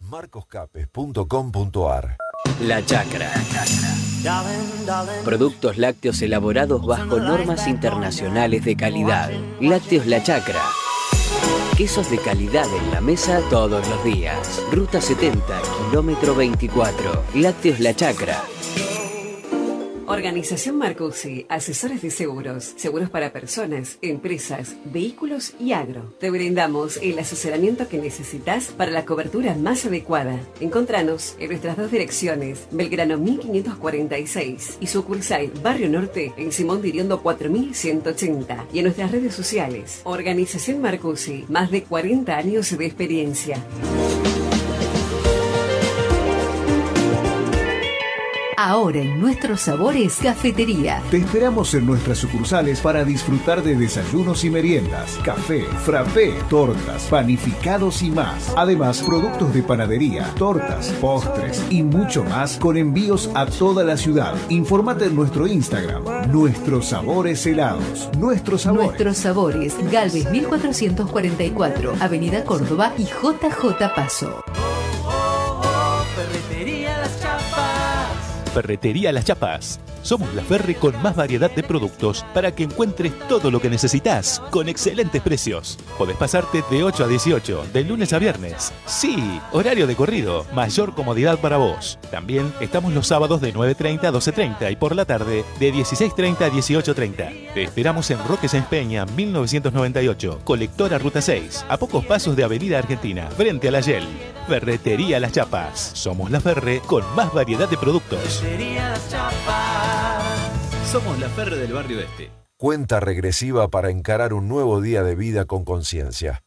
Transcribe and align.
marcoscapes.com.ar 0.00 2.16
La 2.60 2.84
Chacra. 2.84 3.30
Productos 5.24 5.78
lácteos 5.78 6.20
elaborados 6.22 6.84
bajo 6.84 7.20
normas 7.20 7.68
internacionales 7.68 8.64
de 8.64 8.76
calidad. 8.76 9.30
Lácteos 9.60 10.06
La 10.06 10.20
Chacra. 10.22 10.60
Quesos 11.76 12.10
de 12.10 12.18
calidad 12.18 12.66
en 12.76 12.90
la 12.90 13.00
mesa 13.00 13.40
todos 13.48 13.88
los 13.88 14.04
días. 14.04 14.60
Ruta 14.72 15.00
70, 15.00 15.62
kilómetro 15.88 16.34
24. 16.34 17.24
Lácteos 17.36 17.80
La 17.80 17.94
Chacra. 17.94 18.42
Organización 20.20 20.76
Marcusi, 20.76 21.46
asesores 21.48 22.02
de 22.02 22.10
seguros, 22.10 22.74
seguros 22.76 23.08
para 23.08 23.32
personas, 23.32 23.96
empresas, 24.02 24.76
vehículos 24.84 25.54
y 25.58 25.72
agro. 25.72 26.14
Te 26.20 26.28
brindamos 26.30 26.98
el 26.98 27.18
asesoramiento 27.18 27.88
que 27.88 27.96
necesitas 27.96 28.66
para 28.66 28.90
la 28.90 29.06
cobertura 29.06 29.54
más 29.54 29.86
adecuada. 29.86 30.38
Encontranos 30.60 31.36
en 31.38 31.48
nuestras 31.48 31.78
dos 31.78 31.90
direcciones, 31.90 32.66
Belgrano 32.70 33.16
1546 33.16 34.76
y 34.78 34.86
sucursal 34.88 35.50
Barrio 35.62 35.88
Norte 35.88 36.34
en 36.36 36.52
Simón 36.52 36.82
Diriondo 36.82 37.22
4180 37.22 38.66
y 38.74 38.80
en 38.80 38.84
nuestras 38.84 39.12
redes 39.12 39.34
sociales. 39.34 40.02
Organización 40.04 40.82
Marcusi, 40.82 41.46
más 41.48 41.70
de 41.70 41.84
40 41.84 42.36
años 42.36 42.76
de 42.76 42.84
experiencia. 42.84 43.56
Ahora 48.62 48.98
en 48.98 49.18
nuestros 49.18 49.62
sabores, 49.62 50.18
cafetería. 50.22 51.02
Te 51.10 51.16
esperamos 51.16 51.72
en 51.72 51.86
nuestras 51.86 52.18
sucursales 52.18 52.82
para 52.82 53.06
disfrutar 53.06 53.62
de 53.62 53.74
desayunos 53.74 54.44
y 54.44 54.50
meriendas, 54.50 55.18
café, 55.24 55.62
frappé, 55.62 56.34
tortas, 56.50 57.04
panificados 57.04 58.02
y 58.02 58.10
más. 58.10 58.52
Además, 58.58 59.00
productos 59.00 59.54
de 59.54 59.62
panadería, 59.62 60.30
tortas, 60.34 60.88
postres 61.00 61.64
y 61.70 61.82
mucho 61.82 62.22
más 62.22 62.58
con 62.58 62.76
envíos 62.76 63.30
a 63.32 63.46
toda 63.46 63.82
la 63.82 63.96
ciudad. 63.96 64.34
Informate 64.50 65.06
en 65.06 65.16
nuestro 65.16 65.46
Instagram, 65.46 66.30
Nuestros 66.30 66.88
Sabores 66.88 67.46
Helados. 67.46 68.10
Nuestros 68.18 68.60
Sabores. 68.60 68.88
Nuestros 68.88 69.16
sabores, 69.16 69.90
Galvez 69.90 70.30
1444, 70.30 71.94
Avenida 71.98 72.44
Córdoba 72.44 72.92
y 72.98 73.04
JJ 73.04 73.94
Paso. 73.96 74.44
Ferretería 78.50 79.12
Las 79.12 79.24
Chapas. 79.24 79.80
Somos 80.02 80.32
la 80.34 80.42
Ferre 80.42 80.74
con 80.74 81.00
más 81.02 81.14
variedad 81.14 81.50
de 81.50 81.62
productos 81.62 82.24
para 82.32 82.54
que 82.54 82.64
encuentres 82.64 83.12
todo 83.28 83.50
lo 83.50 83.60
que 83.60 83.70
necesitas 83.70 84.40
con 84.50 84.68
excelentes 84.68 85.20
precios. 85.22 85.78
Podés 85.98 86.16
pasarte 86.16 86.64
de 86.70 86.82
8 86.82 87.04
a 87.04 87.08
18, 87.08 87.66
de 87.72 87.84
lunes 87.84 88.12
a 88.12 88.18
viernes. 88.18 88.72
Sí, 88.86 89.40
horario 89.52 89.86
de 89.86 89.96
corrido, 89.96 90.46
mayor 90.54 90.94
comodidad 90.94 91.38
para 91.38 91.58
vos. 91.58 91.98
También 92.10 92.52
estamos 92.60 92.92
los 92.92 93.06
sábados 93.06 93.40
de 93.40 93.52
9.30 93.52 94.04
a 94.04 94.12
12.30 94.12 94.72
y 94.72 94.76
por 94.76 94.96
la 94.96 95.04
tarde 95.04 95.44
de 95.58 95.72
16.30 95.72 96.40
a 96.42 96.50
18.30. 96.50 97.52
Te 97.54 97.62
esperamos 97.62 98.10
en 98.10 98.24
Roque 98.26 98.48
Sáenz 98.48 98.66
Peña, 98.66 99.04
1998, 99.06 100.40
colectora 100.44 100.98
Ruta 100.98 101.20
6, 101.20 101.66
a 101.68 101.76
pocos 101.76 102.04
pasos 102.06 102.36
de 102.36 102.44
Avenida 102.44 102.78
Argentina, 102.78 103.28
frente 103.36 103.68
a 103.68 103.72
la 103.72 103.80
Yel. 103.80 104.06
Ferretería 104.50 105.20
Las 105.20 105.32
Chapas. 105.32 105.92
Somos 105.94 106.30
la 106.30 106.40
Ferre 106.40 106.80
con 106.86 107.04
más 107.14 107.32
variedad 107.32 107.68
de 107.68 107.76
productos. 107.76 108.42
Somos 110.90 111.20
la 111.20 111.28
Ferre 111.28 111.56
del 111.56 111.72
barrio 111.72 112.00
este. 112.00 112.32
Cuenta 112.56 112.98
regresiva 112.98 113.68
para 113.68 113.90
encarar 113.90 114.32
un 114.32 114.48
nuevo 114.48 114.80
día 114.80 115.04
de 115.04 115.14
vida 115.14 115.44
con 115.44 115.64
conciencia. 115.64 116.42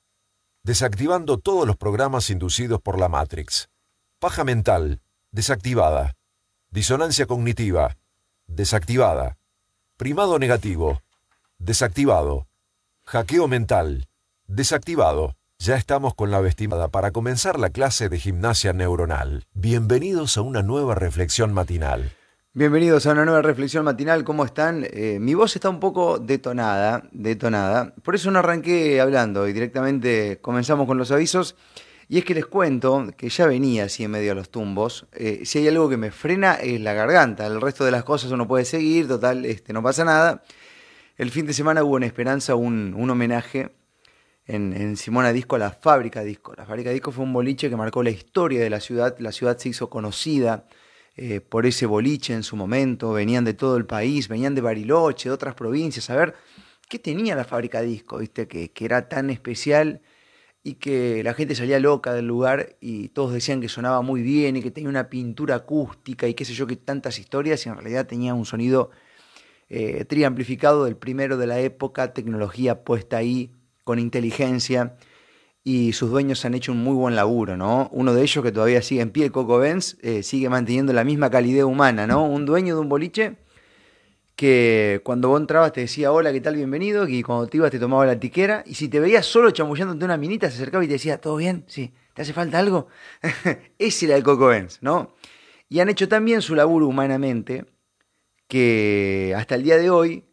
Desactivando 0.64 1.38
todos 1.38 1.66
los 1.66 1.78
programas 1.78 2.30
inducidos 2.30 2.82
por 2.82 3.00
la 3.00 3.08
Matrix. 3.08 3.70
Paja 4.20 4.44
mental, 4.44 5.00
desactivada. 5.32 6.18
Disonancia 6.72 7.26
cognitiva, 7.26 7.96
desactivada. 8.46 9.38
Primado 9.96 10.38
negativo, 10.40 11.02
desactivado. 11.58 12.46
Hackeo 13.06 13.48
mental, 13.48 14.10
desactivado. 14.48 15.38
Ya 15.58 15.78
estamos 15.78 16.16
con 16.16 16.32
la 16.32 16.42
vestimenta 16.42 16.90
para 16.90 17.12
comenzar 17.12 17.58
la 17.58 17.70
clase 17.70 18.10
de 18.10 18.20
gimnasia 18.20 18.74
neuronal. 18.74 19.46
Bienvenidos 19.54 20.36
a 20.36 20.42
una 20.42 20.62
nueva 20.62 20.96
reflexión 20.96 21.54
matinal. 21.54 22.12
Bienvenidos 22.56 23.08
a 23.08 23.14
una 23.14 23.26
nueva 23.26 23.42
reflexión 23.42 23.84
matinal. 23.84 24.24
¿Cómo 24.24 24.46
están? 24.46 24.86
Eh, 24.92 25.18
mi 25.20 25.34
voz 25.34 25.56
está 25.56 25.70
un 25.70 25.80
poco 25.80 26.20
detonada, 26.20 27.02
detonada. 27.12 27.96
Por 28.04 28.14
eso 28.14 28.30
no 28.30 28.38
arranqué 28.38 29.02
hablando 29.02 29.48
y 29.48 29.54
directamente 29.54 30.38
comenzamos 30.40 30.86
con 30.86 31.00
los 31.00 31.10
avisos. 31.10 31.56
Y 32.08 32.20
es 32.20 32.26
que 32.26 32.36
les 32.36 32.46
cuento 32.46 33.08
que 33.18 33.30
ya 33.30 33.48
venía 33.48 33.86
así 33.86 34.04
en 34.04 34.12
medio 34.12 34.30
de 34.30 34.36
los 34.36 34.52
tumbos. 34.52 35.08
Eh, 35.14 35.42
si 35.46 35.58
hay 35.58 35.68
algo 35.68 35.90
que 35.90 35.98
me 35.98 36.12
frena 36.12 36.54
es 36.54 36.80
la 36.80 36.94
garganta. 36.94 37.48
El 37.48 37.60
resto 37.60 37.86
de 37.86 37.92
las 37.92 38.04
cosas 38.04 38.30
uno 38.30 38.48
puede 38.48 38.66
seguir, 38.66 39.08
total, 39.08 39.46
este, 39.46 39.74
no 39.74 39.82
pasa 39.82 40.06
nada. 40.06 40.44
El 41.18 41.32
fin 41.32 41.48
de 41.48 41.54
semana 41.54 41.84
hubo 41.84 41.98
en 41.98 42.04
Esperanza 42.04 42.54
un, 42.54 42.94
homenaje 43.10 43.76
en, 44.46 44.74
en, 44.74 44.96
Simona 44.96 45.34
Disco 45.34 45.56
a 45.56 45.60
la 45.60 45.72
Fábrica 45.72 46.22
Disco. 46.22 46.54
La 46.56 46.68
Fábrica 46.68 46.92
Disco 46.92 47.12
fue 47.12 47.24
un 47.24 47.34
boliche 47.34 47.68
que 47.72 47.76
marcó 47.76 48.04
la 48.04 48.12
historia 48.12 48.62
de 48.62 48.70
la 48.70 48.80
ciudad. 48.80 49.18
La 49.18 49.32
ciudad 49.32 49.58
se 49.58 49.70
hizo 49.70 49.90
conocida 49.90 50.68
eh, 51.16 51.42
por 51.42 51.66
ese 51.66 51.86
boliche 51.86 52.34
en 52.34 52.44
su 52.44 52.56
momento. 52.56 53.14
Venían 53.14 53.46
de 53.46 53.54
todo 53.54 53.78
el 53.78 53.86
país, 53.86 54.28
venían 54.28 54.56
de 54.56 54.62
Bariloche, 54.62 55.30
de 55.30 55.34
otras 55.34 55.56
provincias. 55.56 56.10
A 56.10 56.16
ver, 56.16 56.36
¿qué 56.90 57.00
tenía 57.00 57.36
la 57.36 57.44
Fábrica 57.44 57.82
Disco? 57.82 58.18
¿Viste? 58.18 58.48
Que, 58.48 58.72
que 58.72 58.86
era 58.86 59.10
tan 59.10 59.30
especial 59.30 60.02
y 60.64 60.76
que 60.76 61.24
la 61.24 61.34
gente 61.34 61.56
salía 61.56 61.80
loca 61.80 62.14
del 62.14 62.26
lugar 62.26 62.78
y 62.80 63.10
todos 63.10 63.34
decían 63.34 63.60
que 63.60 63.68
sonaba 63.68 64.02
muy 64.02 64.22
bien 64.22 64.56
y 64.56 64.62
que 64.62 64.72
tenía 64.72 64.90
una 64.90 65.10
pintura 65.10 65.56
acústica 65.56 66.28
y 66.28 66.34
qué 66.34 66.46
sé 66.46 66.54
yo, 66.54 66.66
que 66.66 66.78
tantas 66.78 67.20
historias 67.20 67.66
y 67.66 67.70
en 67.70 67.76
realidad 67.76 68.08
tenía 68.08 68.34
un 68.34 68.46
sonido 68.46 68.90
eh, 69.70 70.06
triamplificado 70.06 70.86
del 70.86 70.96
primero 70.96 71.38
de 71.38 71.48
la 71.48 71.60
época, 71.60 72.14
tecnología 72.14 72.84
puesta 72.84 73.18
ahí 73.18 73.52
con 73.84 74.00
inteligencia 74.00 74.96
y 75.64 75.94
sus 75.94 76.10
dueños 76.10 76.44
han 76.46 76.54
hecho 76.56 76.74
un 76.74 76.84
muy 76.84 76.96
buen 76.96 77.16
laburo, 77.16 77.56
¿no? 77.56 77.90
Uno 77.94 78.14
de 78.14 78.22
ellos 78.22 78.44
que 78.44 78.52
todavía 78.52 78.82
sigue 78.82 79.02
en 79.02 79.12
pie, 79.12 79.32
Coco 79.32 79.60
Benz, 79.60 79.98
eh, 80.02 80.22
sigue 80.24 80.50
manteniendo 80.50 80.92
la 80.92 81.04
misma 81.04 81.30
calidad 81.30 81.66
humana, 81.66 82.06
¿no? 82.06 82.26
Un 82.26 82.46
dueño 82.46 82.76
de 82.76 82.82
un 82.82 82.90
boliche 82.90 83.38
que 84.36 85.00
cuando 85.04 85.30
vos 85.30 85.40
entrabas 85.40 85.72
te 85.72 85.82
decía 85.82 86.12
hola, 86.12 86.34
¿qué 86.34 86.42
tal? 86.42 86.56
Bienvenido, 86.56 87.08
y 87.08 87.24
cuando 87.24 87.48
te 87.48 87.58
ibas 87.58 87.72
te 87.72 87.80
tomaba 87.80 88.06
la 88.06 88.20
tiquera, 88.20 88.64
y 88.66 88.74
si 88.76 88.90
te 88.90 89.00
veías 89.00 89.26
solo 89.26 89.52
chamullándote 89.52 90.04
una 90.04 90.18
minita, 90.18 90.50
se 90.50 90.56
acercaba 90.56 90.84
y 90.84 90.88
te 90.88 90.94
decía, 90.94 91.22
¿todo 91.22 91.38
bien? 91.38 91.64
Sí, 91.68 91.94
¿te 92.14 92.24
hace 92.24 92.34
falta 92.34 92.60
algo? 92.60 92.88
Ese 93.78 94.08
era 94.08 94.16
el 94.18 94.24
Coco 94.24 94.48
Benz, 94.48 94.80
¿no? 94.82 95.16
Y 95.70 95.80
han 95.80 95.90
hecho 95.90 96.10
también 96.10 96.42
su 96.42 96.56
laburo 96.56 96.88
humanamente, 96.88 97.66
que 98.48 99.34
hasta 99.38 99.56
el 99.56 99.64
día 99.64 99.78
de 99.78 99.90
hoy 99.90 100.26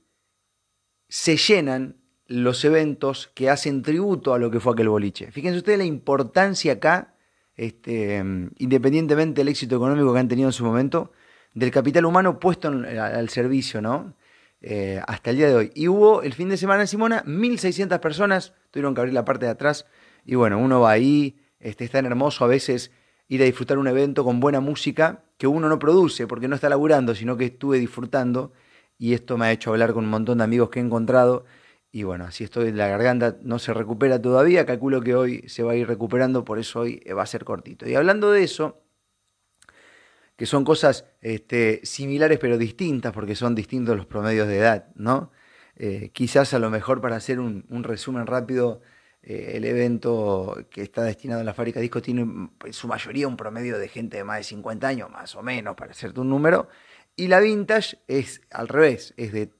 se 1.09 1.37
llenan 1.37 2.00
los 2.31 2.65
eventos 2.65 3.29
que 3.35 3.51
hacen 3.51 3.83
tributo 3.83 4.33
a 4.33 4.39
lo 4.39 4.53
que 4.53 4.61
fue 4.61 4.73
aquel 4.73 4.89
boliche. 4.89 5.33
Fíjense 5.33 5.59
ustedes 5.59 5.79
la 5.79 5.85
importancia 5.85 6.75
acá, 6.75 7.13
este, 7.57 8.23
independientemente 8.59 9.41
del 9.41 9.49
éxito 9.49 9.75
económico 9.75 10.13
que 10.13 10.21
han 10.21 10.29
tenido 10.29 10.49
en 10.49 10.53
su 10.53 10.65
momento, 10.65 11.11
del 11.55 11.73
capital 11.73 12.05
humano 12.05 12.39
puesto 12.39 12.69
en, 12.69 12.85
al 12.85 13.29
servicio, 13.31 13.83
¿no? 13.83 14.15
Eh, 14.63 15.03
hasta 15.09 15.31
el 15.31 15.39
día 15.39 15.49
de 15.49 15.57
hoy. 15.57 15.73
Y 15.75 15.89
hubo 15.89 16.23
el 16.23 16.33
fin 16.33 16.49
de 16.49 16.57
semana 16.57 16.83
en 16.83 16.87
Simona, 16.87 17.25
1.600 17.25 17.99
personas, 17.99 18.55
tuvieron 18.71 18.95
que 18.95 19.01
abrir 19.01 19.15
la 19.15 19.25
parte 19.25 19.47
de 19.47 19.51
atrás, 19.51 19.87
y 20.25 20.37
bueno, 20.37 20.57
uno 20.61 20.81
va 20.81 20.93
ahí, 20.93 21.41
este, 21.59 21.85
es 21.85 21.91
tan 21.91 22.07
hermoso 22.07 22.45
a 22.45 22.47
veces 22.47 22.93
ir 23.27 23.43
a 23.43 23.45
disfrutar 23.45 23.77
un 23.77 23.89
evento 23.89 24.23
con 24.23 24.39
buena 24.39 24.61
música 24.61 25.25
que 25.37 25.49
uno 25.49 25.69
no 25.69 25.81
produce 25.81 26.29
porque 26.29 26.47
no 26.47 26.55
está 26.55 26.69
laburando, 26.69 27.17
sino 27.17 27.37
que 27.37 27.47
estuve 27.47 27.81
disfrutando, 27.81 28.53
y 28.99 29.15
esto 29.15 29.37
me 29.37 29.47
ha 29.47 29.53
hecho 29.53 29.71
hablar 29.71 29.93
con 29.93 30.05
un 30.05 30.11
montón 30.11 30.39
de 30.39 30.45
amigos 30.45 30.71
que 30.71 30.79
he 30.79 30.83
encontrado, 30.83 31.45
y 31.93 32.05
bueno, 32.05 32.25
así 32.25 32.45
estoy, 32.45 32.73
la 32.73 32.89
garganta 32.89 33.37
no 33.43 33.59
se 33.59 33.75
recupera 33.75 34.21
todavía, 34.21 34.65
calculo 34.65 35.01
que 35.01 35.15
hoy 35.15 35.49
se 35.49 35.63
va 35.63 35.73
a 35.73 35.77
ir 35.77 35.89
recuperando, 35.89 36.45
por 36.45 36.59
eso 36.59 36.81
hoy 36.81 37.03
va 37.17 37.23
a 37.23 37.27
ser 37.27 37.45
cortito. 37.45 37.89
Y 37.89 37.95
hablando 37.95 38.31
de 38.31 38.45
eso, 38.45 38.83
que 40.37 40.47
son 40.47 40.65
cosas 40.65 41.07
este, 41.21 41.81
similares 41.85 42.39
pero 42.39 42.59
distintas, 42.59 43.13
porque 43.13 43.35
son 43.35 43.55
distintos 43.55 43.97
los 43.97 44.07
promedios 44.07 44.47
de 44.47 44.59
edad, 44.59 44.89
¿no? 44.95 45.33
Eh, 45.77 46.11
quizás 46.13 46.55
a 46.55 46.59
lo 46.59 46.71
mejor 46.71 47.01
para 47.01 47.17
hacer 47.17 47.41
un, 47.41 47.67
un 47.71 47.85
resumen 47.85 48.27
rápido, 48.27 48.81
eh, 49.23 49.53
el 49.57 49.65
evento 49.65 50.57
que 50.71 50.83
está 50.83 51.03
destinado 51.03 51.43
a 51.43 51.45
la 51.45 51.55
fábrica 51.55 51.79
de 51.79 51.83
discos 51.83 52.03
tiene 52.03 52.23
en 52.23 52.73
su 52.73 52.89
mayoría 52.89 53.29
un 53.29 53.37
promedio 53.37 53.79
de 53.79 53.89
gente 53.89 54.17
de 54.17 54.25
más 54.25 54.39
de 54.39 54.45
50 54.45 54.89
años, 54.89 55.11
más 55.11 55.35
o 55.35 55.43
menos, 55.43 55.77
para 55.77 55.91
hacerte 55.91 56.21
un 56.21 56.31
número, 56.31 56.69
y 57.17 57.29
la 57.29 57.41
vintage 57.41 57.99
es 58.09 58.41
al 58.51 58.69
revés, 58.69 59.13
es 59.17 59.33
de 59.33 59.53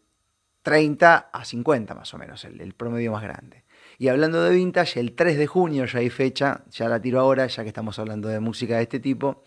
30 0.63 1.31
a 1.33 1.45
50 1.45 1.95
más 1.95 2.13
o 2.15 2.19
menos, 2.19 2.45
el, 2.45 2.75
promedio 2.75 3.13
más 3.13 3.23
grande. 3.23 3.65
Y 3.99 4.09
hablando 4.09 4.43
de 4.43 4.55
vintage, 4.55 5.01
el 5.01 5.15
3 5.15 5.39
de 5.39 5.47
junio 5.47 5.85
ya 5.85 5.99
hay 5.99 6.11
fecha, 6.11 6.65
ya 6.71 6.89
la 6.89 7.01
tiro 7.01 7.21
ahora, 7.21 7.47
ya 7.47 7.63
que 7.63 7.69
estamos 7.69 7.99
hablando 7.99 8.29
de 8.29 8.41
música 8.41 8.77
de 8.77 8.83
este 8.83 9.01
tipo, 9.01 9.43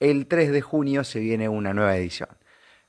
el 0.00 0.26
3 0.26 0.52
de 0.52 0.60
junio 0.60 1.04
se 1.04 1.20
viene 1.20 1.48
una 1.48 1.72
nueva 1.72 1.96
edición. 1.96 2.28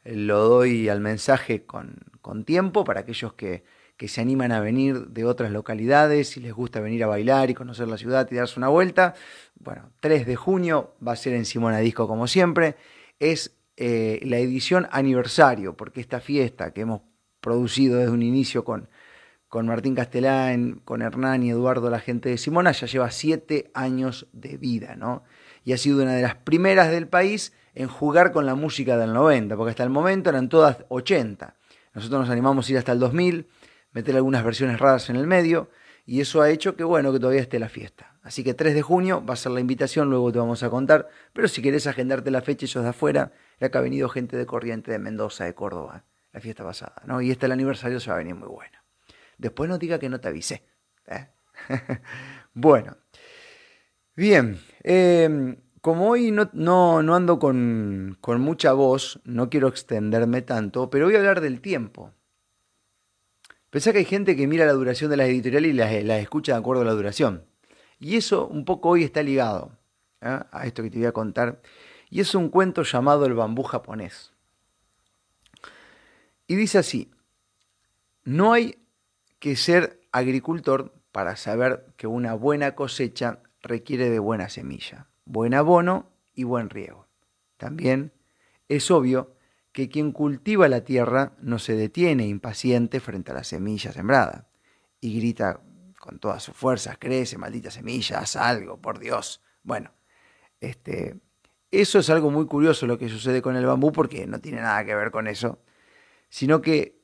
Lo 0.03 0.39
doy 0.39 0.89
al 0.89 0.99
mensaje 0.99 1.65
con, 1.65 1.97
con 2.21 2.43
tiempo 2.45 2.83
para 2.83 3.01
aquellos 3.01 3.33
que, 3.33 3.63
que, 3.63 3.83
que 3.97 4.07
se 4.07 4.21
animan 4.21 4.51
a 4.51 4.59
venir 4.59 5.07
de 5.07 5.25
otras 5.25 5.51
localidades 5.51 6.35
y 6.37 6.41
les 6.41 6.53
gusta 6.53 6.79
venir 6.79 7.03
a 7.03 7.07
bailar 7.07 7.49
y 7.49 7.53
conocer 7.53 7.87
la 7.87 7.97
ciudad 7.97 8.27
y 8.31 8.35
darse 8.35 8.59
una 8.59 8.69
vuelta. 8.69 9.13
Bueno, 9.55 9.91
3 9.99 10.25
de 10.25 10.35
junio 10.35 10.95
va 11.05 11.13
a 11.13 11.15
ser 11.15 11.33
en 11.33 11.45
Simona 11.45 11.77
Disco 11.79 12.07
como 12.07 12.27
siempre. 12.27 12.75
Es 13.19 13.55
eh, 13.77 14.19
la 14.23 14.37
edición 14.37 14.87
aniversario, 14.91 15.77
porque 15.77 16.01
esta 16.01 16.19
fiesta 16.19 16.73
que 16.73 16.81
hemos 16.81 17.01
producido 17.43 17.99
desde 17.99 18.11
un 18.11 18.23
inicio 18.23 18.63
con, 18.63 18.89
con 19.47 19.67
Martín 19.67 19.93
Castelán, 19.93 20.81
con 20.83 21.03
Hernán 21.03 21.43
y 21.43 21.51
Eduardo, 21.51 21.91
la 21.91 21.99
gente 21.99 22.29
de 22.29 22.39
Simona, 22.39 22.71
ya 22.71 22.87
lleva 22.87 23.11
siete 23.11 23.69
años 23.75 24.27
de 24.31 24.57
vida, 24.57 24.95
¿no? 24.95 25.23
Y 25.63 25.73
ha 25.73 25.77
sido 25.77 26.01
una 26.01 26.15
de 26.15 26.23
las 26.23 26.35
primeras 26.35 26.89
del 26.89 27.07
país 27.07 27.53
en 27.75 27.87
jugar 27.87 28.31
con 28.31 28.47
la 28.47 28.55
música 28.55 28.97
del 28.97 29.13
90, 29.13 29.55
porque 29.55 29.71
hasta 29.71 29.83
el 29.83 29.89
momento 29.89 30.29
eran 30.31 30.49
todas 30.49 30.85
80. 30.89 31.55
Nosotros 31.93 32.21
nos 32.21 32.29
animamos 32.29 32.67
a 32.67 32.71
ir 32.71 32.77
hasta 32.77 32.93
el 32.93 32.99
2000, 32.99 33.47
meter 33.91 34.15
algunas 34.15 34.43
versiones 34.43 34.79
raras 34.79 35.09
en 35.09 35.17
el 35.17 35.27
medio, 35.27 35.69
y 36.05 36.21
eso 36.21 36.41
ha 36.41 36.49
hecho 36.49 36.75
que, 36.75 36.83
bueno, 36.83 37.13
que 37.13 37.19
todavía 37.19 37.41
esté 37.41 37.59
la 37.59 37.69
fiesta. 37.69 38.15
Así 38.23 38.43
que 38.43 38.53
3 38.53 38.73
de 38.73 38.81
junio 38.81 39.23
va 39.23 39.33
a 39.33 39.37
ser 39.37 39.51
la 39.51 39.59
invitación, 39.59 40.09
luego 40.09 40.31
te 40.31 40.39
vamos 40.39 40.63
a 40.63 40.69
contar, 40.69 41.09
pero 41.33 41.47
si 41.47 41.61
querés 41.61 41.87
agendarte 41.87 42.31
la 42.31 42.41
fecha 42.41 42.67
sos 42.67 42.83
de 42.83 42.89
afuera, 42.89 43.33
que 43.59 43.77
ha 43.77 43.81
venido 43.81 44.09
gente 44.09 44.35
de 44.35 44.45
Corriente, 44.45 44.91
de 44.91 44.99
Mendoza, 44.99 45.45
de 45.45 45.53
Córdoba, 45.53 46.05
la 46.33 46.41
fiesta 46.41 46.63
pasada, 46.63 47.01
¿no? 47.05 47.21
Y 47.21 47.31
este 47.31 47.45
el 47.45 47.51
aniversario 47.51 47.99
se 47.99 48.09
va 48.09 48.15
a 48.15 48.19
venir 48.19 48.35
muy 48.35 48.49
bueno. 48.49 48.77
Después 49.37 49.69
no 49.69 49.77
diga 49.77 49.99
que 49.99 50.09
no 50.09 50.19
te 50.19 50.27
avisé. 50.27 50.65
¿eh? 51.07 51.27
bueno, 52.53 52.97
bien, 54.15 54.59
em, 54.83 55.57
como 55.81 56.09
hoy 56.09 56.31
no, 56.31 56.49
no, 56.53 57.15
ando 57.15 57.39
con, 57.39 58.17
con, 58.19 58.41
mucha 58.41 58.73
voz, 58.73 59.21
no 59.25 59.49
quiero 59.49 59.67
extenderme 59.67 60.41
tanto, 60.41 60.89
pero 60.89 61.05
voy 61.05 61.15
a 61.15 61.19
hablar 61.19 61.39
del 61.39 61.61
tiempo. 61.61 62.11
Pensá 63.69 63.91
que 63.91 63.99
hay 63.99 64.05
gente 64.05 64.35
que 64.35 64.47
mira 64.47 64.65
la 64.65 64.73
duración 64.73 65.09
de 65.11 65.17
las 65.17 65.27
editoriales 65.27 65.71
y 65.71 65.73
las, 65.73 66.21
escucha 66.21 66.53
de 66.53 66.59
acuerdo 66.59 66.81
a 66.81 66.85
la 66.85 66.93
duración. 66.93 67.45
Y 67.99 68.17
eso 68.17 68.47
un 68.47 68.65
poco 68.65 68.89
hoy 68.89 69.03
está 69.03 69.23
ligado 69.23 69.71
¿eh? 70.21 70.39
a 70.51 70.65
esto 70.65 70.83
que 70.83 70.89
te 70.89 70.97
voy 70.97 71.07
a 71.07 71.11
contar. 71.11 71.61
Y 72.09 72.21
es 72.21 72.35
un 72.35 72.49
cuento 72.49 72.83
llamado 72.83 73.25
El 73.25 73.33
bambú 73.33 73.63
japonés. 73.63 74.32
Y 76.47 76.55
dice 76.55 76.77
así, 76.77 77.11
no 78.23 78.53
hay 78.53 78.77
que 79.39 79.55
ser 79.55 80.01
agricultor 80.11 80.93
para 81.11 81.35
saber 81.35 81.85
que 81.97 82.07
una 82.07 82.33
buena 82.33 82.75
cosecha 82.75 83.41
requiere 83.61 84.09
de 84.09 84.19
buena 84.19 84.49
semilla 84.49 85.07
buen 85.25 85.53
abono 85.53 86.11
y 86.33 86.43
buen 86.43 86.69
riego. 86.69 87.07
También 87.57 88.13
es 88.67 88.89
obvio 88.91 89.35
que 89.71 89.89
quien 89.89 90.11
cultiva 90.11 90.67
la 90.67 90.83
tierra 90.83 91.33
no 91.41 91.59
se 91.59 91.75
detiene 91.75 92.27
impaciente 92.27 92.99
frente 92.99 93.31
a 93.31 93.35
la 93.35 93.43
semilla 93.43 93.91
sembrada 93.91 94.47
y 94.99 95.17
grita 95.17 95.61
con 95.99 96.19
todas 96.19 96.43
sus 96.43 96.55
fuerzas, 96.55 96.97
crece, 96.99 97.37
maldita 97.37 97.71
semilla, 97.71 98.19
haz 98.19 98.35
algo, 98.35 98.77
por 98.77 98.99
Dios. 98.99 99.41
Bueno, 99.63 99.91
este, 100.59 101.19
eso 101.71 101.99
es 101.99 102.09
algo 102.09 102.29
muy 102.29 102.45
curioso 102.45 102.85
lo 102.85 102.97
que 102.97 103.09
sucede 103.09 103.41
con 103.41 103.55
el 103.55 103.65
bambú 103.65 103.91
porque 103.91 104.27
no 104.27 104.39
tiene 104.39 104.61
nada 104.61 104.83
que 104.85 104.95
ver 104.95 105.11
con 105.11 105.27
eso, 105.27 105.59
sino 106.33 106.63
que 106.63 106.99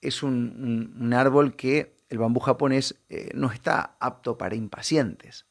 es 0.00 0.24
un, 0.24 1.12
árbol 1.14 1.54
que 1.54 1.96
el 2.08 2.18
bambú 2.18 2.40
japonés 2.40 2.96
eh, 3.08 3.30
no 3.32 3.52
está 3.52 3.96
apto 4.00 4.36
para 4.36 4.56
impacientes. 4.56 5.46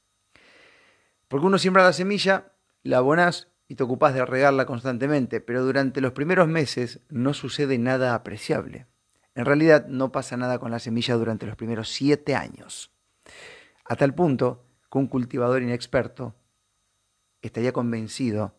Porque 1.30 1.48
uno 1.48 1.58
siembra 1.58 1.86
la 1.86 1.94
semilla, 1.94 2.52
la 2.84 2.98
abonás 2.98 3.48
y 3.70 3.76
te 3.76 3.84
ocupás 3.84 4.14
de 4.14 4.26
regarla 4.26 4.66
constantemente, 4.66 5.40
pero 5.40 5.64
durante 5.64 6.02
los 6.02 6.12
primeros 6.12 6.50
meses 6.50 7.00
no 7.08 7.34
sucede 7.34 7.78
nada 7.78 8.14
apreciable. 8.14 8.88
En 9.36 9.46
realidad 9.46 9.88
no 9.88 10.12
pasa 10.12 10.36
nada 10.36 10.60
con 10.60 10.72
la 10.72 10.80
semilla 10.80 11.16
durante 11.16 11.46
los 11.46 11.56
primeros 11.56 11.88
siete 11.88 12.36
años. 12.36 12.92
A 13.86 13.96
tal 13.96 14.14
punto 14.14 14.66
que 14.92 14.98
un 14.98 15.08
cultivador 15.08 15.62
inexperto 15.62 16.36
estaría 17.42 17.72
convencido 17.72 18.54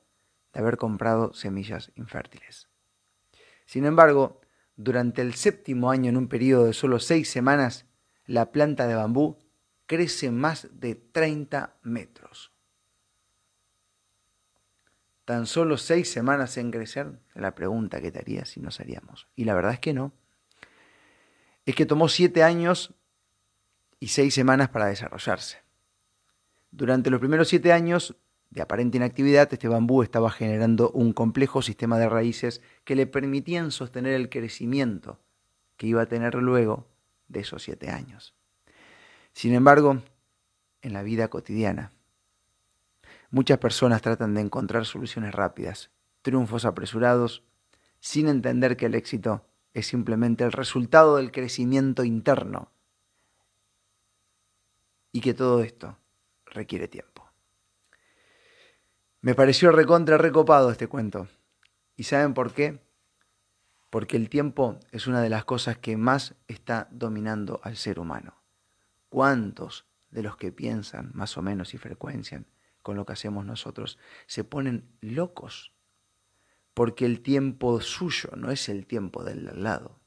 de 0.54 0.60
haber 0.60 0.78
comprado 0.78 1.34
semillas 1.34 1.92
infértiles. 1.96 2.70
Sin 3.66 3.84
embargo, 3.84 4.40
durante 4.76 5.22
el 5.22 5.34
séptimo 5.34 5.90
año, 5.90 6.10
en 6.10 6.16
un 6.16 6.28
periodo 6.28 6.66
de 6.66 6.72
solo 6.72 6.98
seis 6.98 7.30
semanas, 7.30 7.86
la 8.26 8.52
planta 8.52 8.86
de 8.86 8.94
bambú 8.94 9.38
crece 9.86 10.30
más 10.30 10.68
de 10.72 10.94
30 10.94 11.76
metros 11.82 12.54
tan 15.24 15.46
solo 15.46 15.76
seis 15.76 16.10
semanas 16.10 16.56
en 16.58 16.70
crecer? 16.70 17.18
La 17.34 17.54
pregunta 17.54 18.00
que 18.00 18.10
te 18.10 18.18
haría 18.18 18.44
si 18.44 18.60
nos 18.60 18.80
haríamos. 18.80 19.28
Y 19.34 19.44
la 19.44 19.54
verdad 19.54 19.72
es 19.72 19.80
que 19.80 19.94
no. 19.94 20.12
Es 21.66 21.74
que 21.74 21.86
tomó 21.86 22.08
siete 22.08 22.42
años 22.42 22.94
y 24.00 24.08
seis 24.08 24.34
semanas 24.34 24.68
para 24.68 24.86
desarrollarse. 24.86 25.62
Durante 26.70 27.10
los 27.10 27.20
primeros 27.20 27.48
siete 27.48 27.72
años 27.72 28.16
de 28.54 28.62
aparente 28.62 28.96
inactividad, 28.96 29.52
este 29.52 29.68
bambú 29.68 30.02
estaba 30.02 30.30
generando 30.30 30.90
un 30.90 31.12
complejo 31.12 31.60
sistema 31.60 31.98
de 31.98 32.08
raíces 32.08 32.62
que 32.84 32.96
le 32.96 33.06
permitían 33.06 33.70
sostener 33.70 34.14
el 34.14 34.30
crecimiento 34.30 35.18
que 35.76 35.88
iba 35.88 36.02
a 36.02 36.06
tener 36.06 36.36
luego 36.36 36.86
de 37.28 37.40
esos 37.40 37.62
siete 37.62 37.90
años. 37.90 38.34
Sin 39.32 39.52
embargo, 39.52 40.00
en 40.82 40.92
la 40.92 41.02
vida 41.02 41.28
cotidiana, 41.28 41.90
Muchas 43.34 43.58
personas 43.58 44.00
tratan 44.00 44.32
de 44.34 44.42
encontrar 44.42 44.86
soluciones 44.86 45.34
rápidas, 45.34 45.90
triunfos 46.22 46.64
apresurados, 46.64 47.42
sin 47.98 48.28
entender 48.28 48.76
que 48.76 48.86
el 48.86 48.94
éxito 48.94 49.44
es 49.72 49.88
simplemente 49.88 50.44
el 50.44 50.52
resultado 50.52 51.16
del 51.16 51.32
crecimiento 51.32 52.04
interno 52.04 52.70
y 55.10 55.20
que 55.20 55.34
todo 55.34 55.64
esto 55.64 55.98
requiere 56.46 56.86
tiempo. 56.86 57.13
Me 59.24 59.34
pareció 59.34 59.72
recontra 59.72 60.18
recopado 60.18 60.70
este 60.70 60.86
cuento. 60.86 61.28
¿Y 61.96 62.02
saben 62.02 62.34
por 62.34 62.52
qué? 62.52 62.82
Porque 63.88 64.18
el 64.18 64.28
tiempo 64.28 64.78
es 64.92 65.06
una 65.06 65.22
de 65.22 65.30
las 65.30 65.46
cosas 65.46 65.78
que 65.78 65.96
más 65.96 66.34
está 66.46 66.88
dominando 66.90 67.58
al 67.62 67.78
ser 67.78 67.98
humano. 67.98 68.42
¿Cuántos 69.08 69.86
de 70.10 70.22
los 70.22 70.36
que 70.36 70.52
piensan 70.52 71.10
más 71.14 71.38
o 71.38 71.42
menos 71.42 71.72
y 71.72 71.78
frecuencian 71.78 72.44
con 72.82 72.98
lo 72.98 73.06
que 73.06 73.14
hacemos 73.14 73.46
nosotros, 73.46 73.98
se 74.26 74.44
ponen 74.44 74.90
locos, 75.00 75.72
porque 76.74 77.06
el 77.06 77.22
tiempo 77.22 77.80
suyo 77.80 78.28
no 78.36 78.50
es 78.50 78.68
el 78.68 78.86
tiempo 78.86 79.24
del 79.24 79.62
lado. 79.62 80.00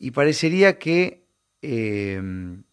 Y 0.00 0.10
parecería 0.10 0.80
que 0.80 1.28
em, 1.62 2.64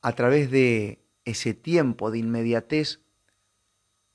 a 0.00 0.12
través 0.12 0.48
de 0.52 1.04
ese 1.24 1.54
tiempo 1.54 2.12
de 2.12 2.18
inmediatez 2.18 3.00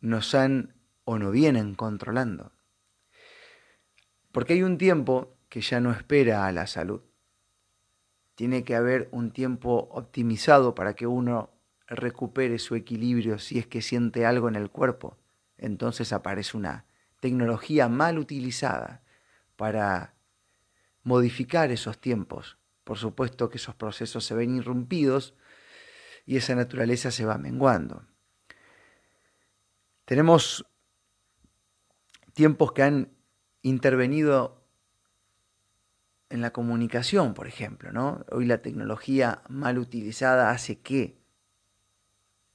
nos 0.03 0.35
han 0.35 0.75
o 1.05 1.17
no 1.17 1.31
vienen 1.31 1.75
controlando. 1.75 2.51
Porque 4.33 4.53
hay 4.53 4.61
un 4.61 4.77
tiempo 4.77 5.37
que 5.47 5.61
ya 5.61 5.79
no 5.79 5.91
espera 5.91 6.45
a 6.45 6.51
la 6.51 6.67
salud. 6.67 7.01
Tiene 8.35 8.65
que 8.65 8.75
haber 8.75 9.07
un 9.11 9.31
tiempo 9.31 9.87
optimizado 9.91 10.75
para 10.75 10.93
que 10.93 11.07
uno 11.07 11.51
recupere 11.87 12.59
su 12.59 12.75
equilibrio 12.75 13.39
si 13.39 13.59
es 13.59 13.65
que 13.65 13.81
siente 13.81 14.25
algo 14.25 14.49
en 14.49 14.55
el 14.55 14.69
cuerpo, 14.69 15.17
entonces 15.57 16.11
aparece 16.11 16.57
una 16.57 16.85
tecnología 17.21 17.87
mal 17.87 18.17
utilizada 18.19 19.03
para 19.55 20.15
modificar 21.03 21.71
esos 21.71 21.97
tiempos. 22.01 22.57
Por 22.83 22.97
supuesto 22.97 23.49
que 23.49 23.57
esos 23.57 23.75
procesos 23.75 24.25
se 24.25 24.35
ven 24.35 24.57
irrumpidos 24.57 25.33
y 26.25 26.35
esa 26.35 26.55
naturaleza 26.55 27.09
se 27.09 27.23
va 27.23 27.37
menguando. 27.37 28.05
Tenemos 30.05 30.65
tiempos 32.33 32.73
que 32.73 32.83
han 32.83 33.09
intervenido 33.61 34.63
en 36.29 36.41
la 36.41 36.51
comunicación, 36.51 37.33
por 37.33 37.47
ejemplo, 37.47 37.91
¿no? 37.91 38.25
Hoy 38.31 38.45
la 38.45 38.61
tecnología 38.61 39.43
mal 39.49 39.77
utilizada 39.77 40.49
hace 40.49 40.79
que 40.79 41.21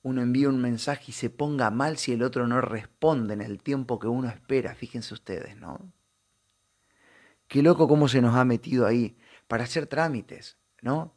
uno 0.02 0.21
envía 0.23 0.49
un 0.49 0.61
mensaje 0.61 1.07
y 1.09 1.12
se 1.12 1.31
ponga 1.31 1.71
mal 1.71 1.97
si 1.97 2.12
el 2.12 2.23
otro 2.23 2.47
no 2.47 2.61
responde 2.61 3.35
en 3.35 3.40
el 3.40 3.62
tiempo 3.62 3.99
que 3.99 4.09
uno 4.09 4.28
espera, 4.28 4.75
fíjense 4.75 5.14
ustedes, 5.14 5.57
¿no? 5.57 5.93
Qué 7.47 7.62
loco 7.62 7.88
cómo 7.88 8.09
se 8.09 8.21
nos 8.21 8.35
ha 8.35 8.45
metido 8.45 8.87
ahí 8.87 9.17
para 9.47 9.64
hacer 9.64 9.87
trámites, 9.87 10.59
¿no? 10.83 11.14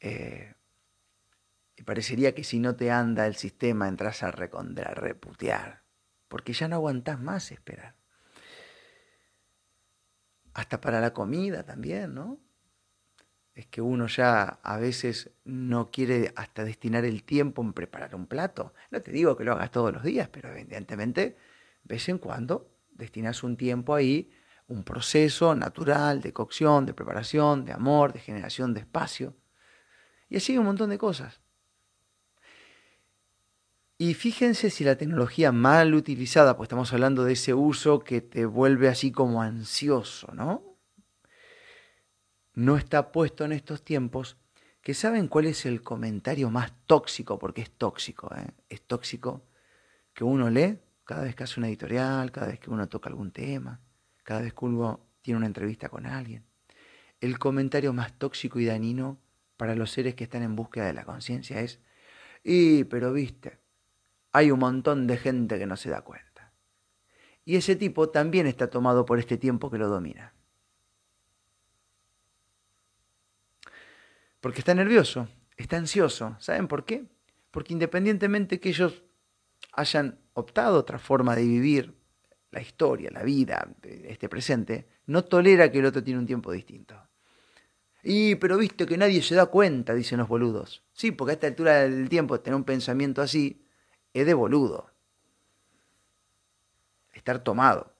Eh, 0.00 0.54
y 1.76 1.82
parecería 1.82 2.34
que 2.34 2.44
si 2.44 2.58
no 2.58 2.76
te 2.76 2.90
anda 2.90 3.26
el 3.26 3.36
sistema 3.36 3.88
entras 3.88 4.22
a 4.22 4.30
reputear, 4.30 5.82
porque 6.28 6.52
ya 6.52 6.68
no 6.68 6.76
aguantás 6.76 7.20
más 7.20 7.52
esperar. 7.52 7.94
Hasta 10.54 10.80
para 10.80 11.00
la 11.00 11.12
comida 11.12 11.64
también, 11.64 12.14
¿no? 12.14 12.40
es 13.54 13.66
que 13.66 13.80
uno 13.80 14.06
ya 14.06 14.60
a 14.62 14.78
veces 14.78 15.30
no 15.44 15.90
quiere 15.90 16.32
hasta 16.36 16.64
destinar 16.64 17.04
el 17.04 17.22
tiempo 17.24 17.62
en 17.62 17.72
preparar 17.72 18.14
un 18.14 18.26
plato. 18.26 18.72
No 18.90 19.02
te 19.02 19.12
digo 19.12 19.36
que 19.36 19.44
lo 19.44 19.52
hagas 19.52 19.70
todos 19.70 19.92
los 19.92 20.02
días, 20.02 20.28
pero 20.28 20.50
evidentemente, 20.50 21.36
vez 21.84 22.08
en 22.08 22.18
cuando, 22.18 22.70
destinas 22.90 23.42
un 23.42 23.56
tiempo 23.56 23.94
ahí, 23.94 24.30
un 24.68 24.84
proceso 24.84 25.54
natural 25.54 26.22
de 26.22 26.32
cocción, 26.32 26.86
de 26.86 26.94
preparación, 26.94 27.64
de 27.64 27.72
amor, 27.72 28.12
de 28.12 28.20
generación 28.20 28.72
de 28.72 28.80
espacio. 28.80 29.36
Y 30.30 30.36
así 30.36 30.56
un 30.56 30.64
montón 30.64 30.88
de 30.88 30.96
cosas. 30.96 31.41
Y 34.02 34.14
fíjense 34.14 34.68
si 34.70 34.82
la 34.82 34.96
tecnología 34.96 35.52
mal 35.52 35.94
utilizada, 35.94 36.56
pues 36.56 36.66
estamos 36.66 36.92
hablando 36.92 37.22
de 37.22 37.34
ese 37.34 37.54
uso 37.54 38.00
que 38.00 38.20
te 38.20 38.46
vuelve 38.46 38.88
así 38.88 39.12
como 39.12 39.42
ansioso, 39.42 40.34
¿no? 40.34 40.76
No 42.52 42.76
está 42.76 43.12
puesto 43.12 43.44
en 43.44 43.52
estos 43.52 43.84
tiempos, 43.84 44.38
que 44.80 44.92
saben 44.92 45.28
cuál 45.28 45.46
es 45.46 45.66
el 45.66 45.82
comentario 45.82 46.50
más 46.50 46.72
tóxico, 46.86 47.38
porque 47.38 47.62
es 47.62 47.70
tóxico, 47.70 48.28
¿eh? 48.34 48.50
es 48.68 48.82
tóxico, 48.82 49.46
que 50.12 50.24
uno 50.24 50.50
lee 50.50 50.80
cada 51.04 51.22
vez 51.22 51.36
que 51.36 51.44
hace 51.44 51.60
una 51.60 51.68
editorial, 51.68 52.32
cada 52.32 52.48
vez 52.48 52.58
que 52.58 52.70
uno 52.70 52.88
toca 52.88 53.08
algún 53.08 53.30
tema, 53.30 53.80
cada 54.24 54.40
vez 54.40 54.52
que 54.52 54.64
uno 54.64 54.98
tiene 55.20 55.38
una 55.38 55.46
entrevista 55.46 55.88
con 55.88 56.06
alguien. 56.06 56.44
El 57.20 57.38
comentario 57.38 57.92
más 57.92 58.18
tóxico 58.18 58.58
y 58.58 58.64
dañino 58.64 59.20
para 59.56 59.76
los 59.76 59.92
seres 59.92 60.16
que 60.16 60.24
están 60.24 60.42
en 60.42 60.56
búsqueda 60.56 60.86
de 60.86 60.92
la 60.92 61.04
conciencia 61.04 61.60
es, 61.60 61.78
y, 62.42 62.82
pero 62.82 63.12
viste, 63.12 63.61
hay 64.32 64.50
un 64.50 64.58
montón 64.58 65.06
de 65.06 65.16
gente 65.18 65.58
que 65.58 65.66
no 65.66 65.76
se 65.76 65.90
da 65.90 66.02
cuenta. 66.02 66.52
Y 67.44 67.56
ese 67.56 67.76
tipo 67.76 68.08
también 68.08 68.46
está 68.46 68.70
tomado 68.70 69.04
por 69.04 69.18
este 69.18 69.36
tiempo 69.36 69.70
que 69.70 69.78
lo 69.78 69.88
domina. 69.88 70.34
Porque 74.40 74.60
está 74.60 74.74
nervioso, 74.74 75.28
está 75.56 75.76
ansioso. 75.76 76.36
¿Saben 76.40 76.66
por 76.66 76.84
qué? 76.84 77.04
Porque 77.50 77.72
independientemente 77.72 78.58
que 78.58 78.70
ellos 78.70 79.02
hayan 79.72 80.18
optado 80.34 80.78
otra 80.78 80.98
forma 80.98 81.36
de 81.36 81.42
vivir 81.42 81.94
la 82.50 82.60
historia, 82.60 83.10
la 83.10 83.22
vida, 83.22 83.68
este 83.82 84.28
presente, 84.28 84.88
no 85.06 85.24
tolera 85.24 85.70
que 85.70 85.78
el 85.78 85.86
otro 85.86 86.02
tiene 86.02 86.20
un 86.20 86.26
tiempo 86.26 86.52
distinto. 86.52 86.96
Y, 88.02 88.34
pero 88.36 88.58
viste 88.58 88.84
que 88.84 88.98
nadie 88.98 89.22
se 89.22 89.34
da 89.34 89.46
cuenta, 89.46 89.94
dicen 89.94 90.18
los 90.18 90.28
boludos. 90.28 90.82
Sí, 90.92 91.12
porque 91.12 91.30
a 91.30 91.34
esta 91.34 91.46
altura 91.46 91.82
del 91.82 92.08
tiempo 92.08 92.40
tener 92.40 92.56
un 92.56 92.64
pensamiento 92.64 93.22
así 93.22 93.61
es 94.14 94.26
de 94.26 94.34
boludo. 94.34 94.90
Estar 97.12 97.42
tomado. 97.42 97.94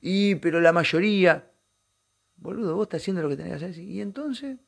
Y, 0.00 0.36
pero 0.36 0.60
la 0.60 0.72
mayoría, 0.72 1.50
boludo, 2.36 2.74
vos 2.76 2.86
estás 2.86 3.02
haciendo 3.02 3.22
lo 3.22 3.28
que 3.28 3.36
tenías 3.36 3.60
que 3.60 3.66
hacer. 3.66 3.82
Y 3.82 4.00
entonces, 4.00 4.58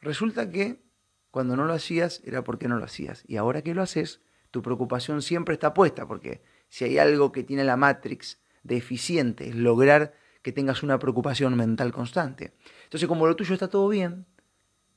resulta 0.00 0.50
que 0.50 0.82
cuando 1.30 1.56
no 1.56 1.66
lo 1.66 1.74
hacías 1.74 2.22
era 2.24 2.44
porque 2.44 2.68
no 2.68 2.78
lo 2.78 2.84
hacías. 2.84 3.24
Y 3.26 3.36
ahora 3.36 3.62
que 3.62 3.74
lo 3.74 3.82
haces, 3.82 4.20
tu 4.50 4.62
preocupación 4.62 5.22
siempre 5.22 5.54
está 5.54 5.74
puesta, 5.74 6.06
porque 6.06 6.42
si 6.68 6.84
hay 6.84 6.98
algo 6.98 7.32
que 7.32 7.44
tiene 7.44 7.64
la 7.64 7.76
Matrix 7.76 8.40
deficiente, 8.62 9.48
es 9.48 9.54
lograr 9.54 10.14
que 10.42 10.52
tengas 10.52 10.82
una 10.82 10.98
preocupación 10.98 11.56
mental 11.56 11.92
constante. 11.92 12.54
Entonces, 12.84 13.08
como 13.08 13.26
lo 13.26 13.36
tuyo 13.36 13.54
está 13.54 13.68
todo 13.68 13.88
bien, 13.88 14.26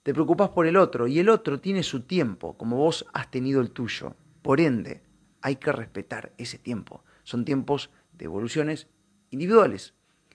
te 0.03 0.13
preocupas 0.13 0.49
por 0.49 0.65
el 0.65 0.77
otro, 0.77 1.07
y 1.07 1.19
el 1.19 1.29
otro 1.29 1.59
tiene 1.59 1.83
su 1.83 2.01
tiempo, 2.03 2.57
como 2.57 2.77
vos 2.77 3.05
has 3.13 3.29
tenido 3.29 3.61
el 3.61 3.71
tuyo. 3.71 4.15
Por 4.41 4.59
ende, 4.59 5.03
hay 5.41 5.57
que 5.57 5.71
respetar 5.71 6.33
ese 6.37 6.57
tiempo. 6.57 7.03
Son 7.23 7.45
tiempos 7.45 7.89
de 8.13 8.25
evoluciones 8.25 8.87
individuales. 9.29 9.93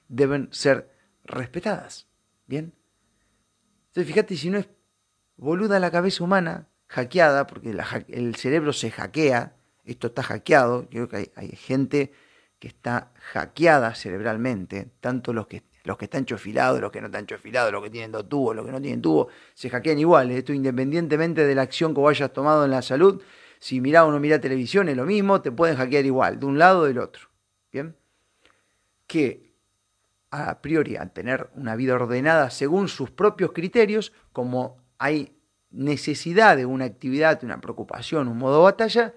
Deben 0.08 0.48
ser 0.52 0.90
respetadas. 1.24 2.06
¿Bien? 2.46 2.72
Entonces, 3.88 4.12
fíjate, 4.12 4.36
si 4.36 4.50
no 4.50 4.58
es 4.58 4.68
boluda 5.36 5.80
la 5.80 5.90
cabeza 5.90 6.22
humana, 6.22 6.68
hackeada, 6.88 7.46
porque 7.46 7.74
el 8.08 8.36
cerebro 8.36 8.72
se 8.72 8.90
hackea, 8.90 9.56
esto 9.84 10.08
está 10.08 10.22
hackeado, 10.22 10.88
creo 10.88 11.08
que 11.08 11.32
hay, 11.34 11.48
gente 11.50 12.12
que 12.58 12.68
está 12.68 13.12
hackeada 13.32 13.94
cerebralmente, 13.94 14.90
tanto 15.00 15.32
los 15.32 15.46
que, 15.46 15.62
los 15.84 15.96
que 15.96 16.06
están 16.06 16.24
chofilados, 16.24 16.80
los 16.80 16.90
que 16.90 17.00
no 17.00 17.06
están 17.06 17.26
chofilados, 17.26 17.72
los 17.72 17.82
que 17.82 17.90
tienen 17.90 18.12
dos 18.12 18.28
tubos, 18.28 18.56
los 18.56 18.66
que 18.66 18.72
no 18.72 18.80
tienen 18.80 19.02
tubos, 19.02 19.28
se 19.54 19.70
hackean 19.70 19.98
igual, 19.98 20.30
esto 20.30 20.52
independientemente 20.52 21.46
de 21.46 21.54
la 21.54 21.62
acción 21.62 21.94
que 21.94 22.00
vayas 22.00 22.32
tomado 22.32 22.64
en 22.64 22.70
la 22.70 22.82
salud, 22.82 23.22
si 23.58 23.80
mira 23.80 24.04
o 24.04 24.10
no 24.10 24.20
mira 24.20 24.40
televisión 24.40 24.88
es 24.88 24.96
lo 24.96 25.04
mismo, 25.04 25.42
te 25.42 25.52
pueden 25.52 25.76
hackear 25.76 26.04
igual, 26.04 26.38
de 26.38 26.46
un 26.46 26.58
lado 26.58 26.80
o 26.80 26.84
del 26.84 26.98
otro. 26.98 27.28
¿Bien? 27.72 27.96
Que 29.06 29.54
a 30.30 30.60
priori, 30.60 30.96
al 30.96 31.12
tener 31.12 31.50
una 31.54 31.76
vida 31.76 31.94
ordenada 31.94 32.50
según 32.50 32.88
sus 32.88 33.10
propios 33.10 33.52
criterios, 33.52 34.12
como 34.32 34.78
hay 34.98 35.36
necesidad 35.70 36.56
de 36.56 36.66
una 36.66 36.84
actividad, 36.84 37.42
una 37.44 37.60
preocupación, 37.60 38.28
un 38.28 38.38
modo 38.38 38.58
de 38.58 38.64
batalla, 38.64 39.14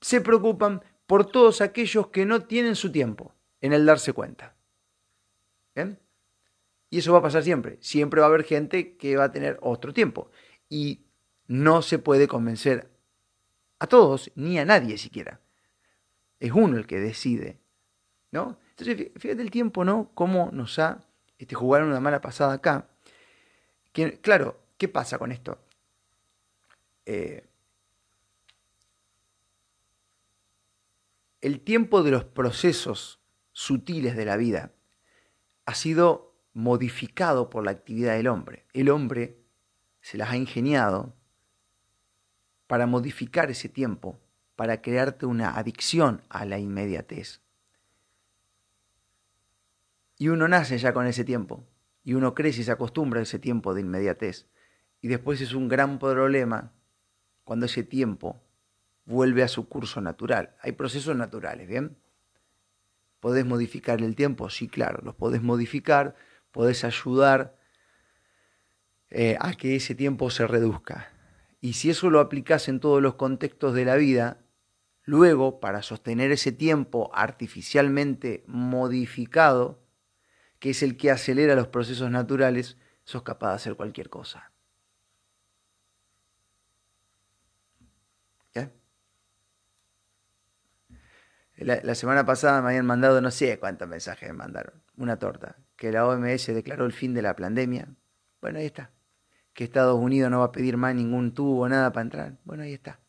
se 0.00 0.20
preocupan 0.20 0.82
por 1.06 1.26
todos 1.26 1.60
aquellos 1.60 2.08
que 2.08 2.26
no 2.26 2.42
tienen 2.42 2.76
su 2.76 2.92
tiempo 2.92 3.34
en 3.60 3.72
el 3.72 3.86
darse 3.86 4.12
cuenta. 4.12 4.54
¿Bien? 5.74 5.98
Y 6.90 6.98
eso 6.98 7.12
va 7.12 7.18
a 7.18 7.22
pasar 7.22 7.42
siempre. 7.42 7.78
Siempre 7.80 8.20
va 8.20 8.26
a 8.26 8.28
haber 8.28 8.44
gente 8.44 8.96
que 8.96 9.16
va 9.16 9.24
a 9.24 9.32
tener 9.32 9.58
otro 9.60 9.92
tiempo. 9.92 10.30
Y 10.68 11.06
no 11.46 11.82
se 11.82 11.98
puede 11.98 12.28
convencer 12.28 12.90
a 13.78 13.86
todos, 13.86 14.30
ni 14.34 14.58
a 14.58 14.64
nadie 14.64 14.98
siquiera. 14.98 15.40
Es 16.40 16.52
uno 16.52 16.76
el 16.76 16.86
que 16.86 16.98
decide, 16.98 17.58
¿no? 18.30 18.58
Entonces, 18.70 19.10
fíjate 19.16 19.42
el 19.42 19.50
tiempo, 19.50 19.84
¿no? 19.84 20.10
Cómo 20.14 20.50
nos 20.52 20.78
ha 20.78 21.04
este, 21.38 21.54
jugado 21.54 21.86
una 21.86 22.00
mala 22.00 22.20
pasada 22.20 22.54
acá. 22.54 22.88
Claro, 24.22 24.60
¿qué 24.76 24.88
pasa 24.88 25.18
con 25.18 25.32
esto? 25.32 25.58
Eh, 27.06 27.44
el 31.40 31.60
tiempo 31.60 32.02
de 32.02 32.10
los 32.10 32.24
procesos 32.24 33.20
sutiles 33.52 34.16
de 34.16 34.24
la 34.24 34.36
vida 34.36 34.72
ha 35.64 35.74
sido 35.74 36.34
modificado 36.52 37.50
por 37.50 37.64
la 37.64 37.72
actividad 37.72 38.16
del 38.16 38.28
hombre. 38.28 38.66
El 38.72 38.90
hombre 38.90 39.38
se 40.00 40.18
las 40.18 40.30
ha 40.30 40.36
ingeniado 40.36 41.14
para 42.68 42.86
modificar 42.86 43.50
ese 43.50 43.68
tiempo, 43.68 44.20
para 44.54 44.80
crearte 44.80 45.26
una 45.26 45.56
adicción 45.58 46.22
a 46.28 46.44
la 46.44 46.58
inmediatez. 46.58 47.40
Y 50.18 50.28
uno 50.28 50.46
nace 50.46 50.78
ya 50.78 50.92
con 50.92 51.06
ese 51.06 51.24
tiempo, 51.24 51.64
y 52.04 52.14
uno 52.14 52.34
crece 52.34 52.60
y 52.60 52.64
se 52.64 52.72
acostumbra 52.72 53.20
a 53.20 53.22
ese 53.24 53.38
tiempo 53.38 53.74
de 53.74 53.80
inmediatez. 53.80 54.46
Y 55.00 55.08
después 55.08 55.40
es 55.40 55.54
un 55.54 55.68
gran 55.68 55.98
problema 55.98 56.72
cuando 57.44 57.66
ese 57.66 57.82
tiempo 57.82 58.40
vuelve 59.04 59.42
a 59.42 59.48
su 59.48 59.68
curso 59.68 60.00
natural. 60.00 60.54
Hay 60.60 60.72
procesos 60.72 61.16
naturales, 61.16 61.66
¿bien? 61.66 61.96
¿Podés 63.20 63.46
modificar 63.46 64.02
el 64.02 64.14
tiempo? 64.14 64.50
Sí, 64.50 64.68
claro, 64.68 65.00
los 65.02 65.14
podés 65.14 65.42
modificar, 65.42 66.14
podés 66.52 66.84
ayudar 66.84 67.56
eh, 69.08 69.38
a 69.40 69.54
que 69.54 69.76
ese 69.76 69.94
tiempo 69.94 70.28
se 70.30 70.46
reduzca. 70.46 71.10
Y 71.60 71.72
si 71.72 71.90
eso 71.90 72.10
lo 72.10 72.20
aplicas 72.20 72.68
en 72.68 72.80
todos 72.80 73.02
los 73.02 73.14
contextos 73.14 73.74
de 73.74 73.84
la 73.84 73.96
vida, 73.96 74.38
luego, 75.04 75.60
para 75.60 75.82
sostener 75.82 76.30
ese 76.30 76.52
tiempo 76.52 77.10
artificialmente 77.12 78.44
modificado, 78.46 79.82
que 80.60 80.70
es 80.70 80.82
el 80.82 80.96
que 80.96 81.10
acelera 81.10 81.54
los 81.54 81.68
procesos 81.68 82.10
naturales, 82.10 82.76
sos 83.04 83.22
capaz 83.22 83.50
de 83.50 83.54
hacer 83.56 83.74
cualquier 83.74 84.08
cosa. 84.08 84.52
La, 91.60 91.80
la, 91.82 91.96
semana 91.96 92.24
pasada 92.24 92.62
me 92.62 92.68
habían 92.68 92.86
mandado 92.86 93.20
no 93.20 93.32
sé 93.32 93.58
cuántos 93.58 93.88
mensajes 93.88 94.28
me 94.28 94.32
mandaron. 94.32 94.80
Una 94.96 95.18
torta. 95.18 95.56
Que 95.74 95.90
la 95.90 96.06
OMS 96.06 96.46
declaró 96.46 96.86
el 96.86 96.92
fin 96.92 97.14
de 97.14 97.22
la 97.22 97.34
pandemia. 97.34 97.88
Bueno, 98.40 98.60
ahí 98.60 98.66
está 98.66 98.92
que 99.58 99.64
Estados 99.64 99.98
Unidos 99.98 100.30
no 100.30 100.38
va 100.38 100.44
a 100.44 100.52
pedir 100.52 100.76
más 100.76 100.94
ningún 100.94 101.34
tubo, 101.34 101.68
nada 101.68 101.90
para 101.90 102.02
entrar. 102.02 102.38
Bueno, 102.44 102.62
ahí 102.62 102.74
está. 102.74 103.00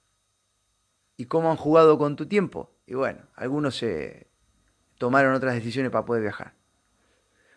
¿Y 1.15 1.25
cómo 1.25 1.51
han 1.51 1.57
jugado 1.57 1.99
con 1.99 2.15
tu 2.15 2.25
tiempo? 2.25 2.71
Y 2.87 2.95
bueno, 2.95 3.19
algunos 3.35 3.77
se 3.77 4.31
tomaron 4.97 5.35
otras 5.35 5.53
decisiones 5.53 5.91
para 5.91 6.05
poder 6.05 6.23
viajar. 6.23 6.55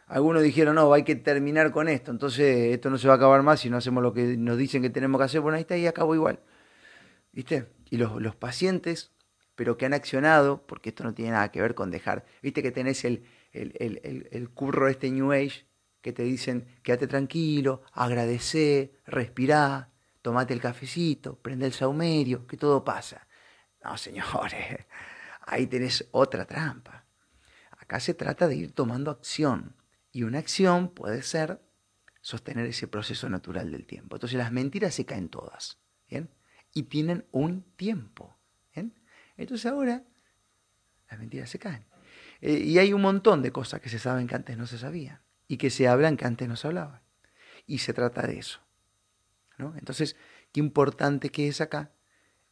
Algunos 0.08 0.42
dijeron, 0.42 0.74
no, 0.74 0.92
hay 0.92 1.04
que 1.04 1.16
terminar 1.16 1.72
con 1.72 1.88
esto, 1.88 2.10
entonces 2.10 2.74
esto 2.74 2.90
no 2.90 2.98
se 2.98 3.08
va 3.08 3.14
a 3.14 3.16
acabar 3.16 3.42
más 3.42 3.60
si 3.60 3.70
no 3.70 3.78
hacemos 3.78 4.02
lo 4.02 4.12
que 4.12 4.36
nos 4.36 4.58
dicen 4.58 4.82
que 4.82 4.90
tenemos 4.90 5.18
que 5.18 5.24
hacer. 5.24 5.40
Bueno, 5.40 5.56
ahí 5.56 5.62
está, 5.62 5.74
y 5.78 5.86
acabó 5.86 6.14
igual. 6.14 6.40
¿Viste? 7.32 7.72
Y 7.88 7.96
los, 7.96 8.20
los 8.20 8.36
pacientes, 8.36 9.10
pero 9.54 9.78
que 9.78 9.86
han 9.86 9.94
accionado, 9.94 10.66
porque 10.66 10.90
esto 10.90 11.02
no 11.02 11.14
tiene 11.14 11.30
nada 11.30 11.50
que 11.50 11.62
ver 11.62 11.74
con 11.74 11.90
dejar. 11.90 12.26
¿Viste 12.42 12.62
que 12.62 12.72
tenés 12.72 13.06
el, 13.06 13.24
el, 13.52 13.72
el, 13.80 14.28
el 14.30 14.50
curro 14.50 14.88
este 14.88 15.10
New 15.10 15.32
Age? 15.32 15.64
Que 16.02 16.12
te 16.12 16.24
dicen 16.24 16.66
quédate 16.82 17.06
tranquilo, 17.06 17.82
agradece, 17.92 19.00
respirá, 19.06 19.90
tomate 20.20 20.52
el 20.52 20.60
cafecito, 20.60 21.38
prende 21.38 21.66
el 21.66 21.72
saumerio, 21.72 22.46
que 22.46 22.56
todo 22.56 22.84
pasa. 22.84 23.26
No, 23.82 23.96
señores, 23.96 24.84
ahí 25.46 25.66
tenés 25.68 26.08
otra 26.10 26.44
trampa. 26.44 27.06
Acá 27.78 28.00
se 28.00 28.14
trata 28.14 28.48
de 28.48 28.56
ir 28.56 28.72
tomando 28.72 29.10
acción 29.10 29.76
y 30.10 30.24
una 30.24 30.38
acción 30.38 30.88
puede 30.88 31.22
ser 31.22 31.62
sostener 32.20 32.66
ese 32.66 32.88
proceso 32.88 33.28
natural 33.28 33.70
del 33.70 33.86
tiempo. 33.86 34.16
Entonces 34.16 34.38
las 34.38 34.52
mentiras 34.52 34.94
se 34.94 35.06
caen 35.06 35.28
todas, 35.28 35.78
¿bien? 36.08 36.30
Y 36.74 36.84
tienen 36.84 37.26
un 37.30 37.62
tiempo. 37.76 38.36
Entonces 39.34 39.66
ahora 39.66 40.04
las 41.10 41.18
mentiras 41.18 41.48
se 41.48 41.58
caen. 41.58 41.84
Eh, 42.40 42.58
y 42.58 42.78
hay 42.78 42.92
un 42.92 43.00
montón 43.00 43.42
de 43.42 43.50
cosas 43.50 43.80
que 43.80 43.88
se 43.88 43.98
saben 43.98 44.26
que 44.26 44.34
antes 44.34 44.56
no 44.56 44.66
se 44.66 44.78
sabían 44.78 45.20
y 45.48 45.56
que 45.56 45.70
se 45.70 45.88
hablan 45.88 46.16
que 46.16 46.24
antes 46.24 46.48
no 46.48 46.56
se 46.56 46.68
hablaban. 46.68 47.00
Y 47.66 47.78
se 47.78 47.92
trata 47.92 48.26
de 48.26 48.38
eso. 48.38 48.60
¿no? 49.58 49.74
Entonces, 49.76 50.16
qué 50.52 50.60
importante 50.60 51.30
que 51.30 51.48
es 51.48 51.60
acá 51.60 51.92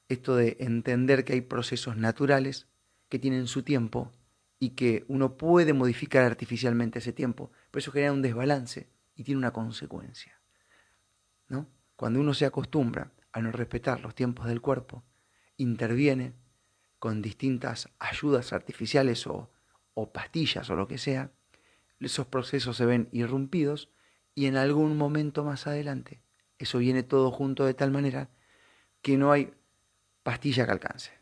esto 0.08 0.36
de 0.36 0.56
entender 0.60 1.24
que 1.24 1.34
hay 1.34 1.40
procesos 1.40 1.96
naturales 1.96 2.66
que 3.08 3.18
tienen 3.18 3.46
su 3.46 3.62
tiempo 3.62 4.12
y 4.58 4.70
que 4.70 5.04
uno 5.08 5.36
puede 5.36 5.72
modificar 5.72 6.24
artificialmente 6.24 6.98
ese 6.98 7.12
tiempo, 7.12 7.50
pero 7.70 7.80
eso 7.80 7.92
genera 7.92 8.12
un 8.12 8.22
desbalance 8.22 8.88
y 9.14 9.24
tiene 9.24 9.38
una 9.38 9.52
consecuencia. 9.52 10.40
¿no? 11.48 11.68
Cuando 11.96 12.20
uno 12.20 12.34
se 12.34 12.44
acostumbra 12.44 13.12
a 13.32 13.40
no 13.40 13.52
respetar 13.52 14.00
los 14.00 14.14
tiempos 14.14 14.46
del 14.46 14.60
cuerpo, 14.60 15.04
interviene 15.56 16.34
con 16.98 17.22
distintas 17.22 17.88
ayudas 17.98 18.52
artificiales 18.52 19.26
o, 19.26 19.50
o 19.94 20.12
pastillas 20.12 20.68
o 20.70 20.76
lo 20.76 20.88
que 20.88 20.98
sea, 20.98 21.30
esos 22.00 22.26
procesos 22.26 22.76
se 22.76 22.86
ven 22.86 23.08
irrumpidos 23.12 23.90
y 24.34 24.46
en 24.46 24.56
algún 24.56 24.96
momento 24.96 25.44
más 25.44 25.66
adelante 25.66 26.22
eso 26.58 26.78
viene 26.78 27.02
todo 27.02 27.30
junto 27.30 27.64
de 27.64 27.74
tal 27.74 27.90
manera 27.90 28.30
que 29.02 29.16
no 29.16 29.32
hay 29.32 29.54
pastilla 30.22 30.66
que 30.66 30.72
alcance. 30.72 31.20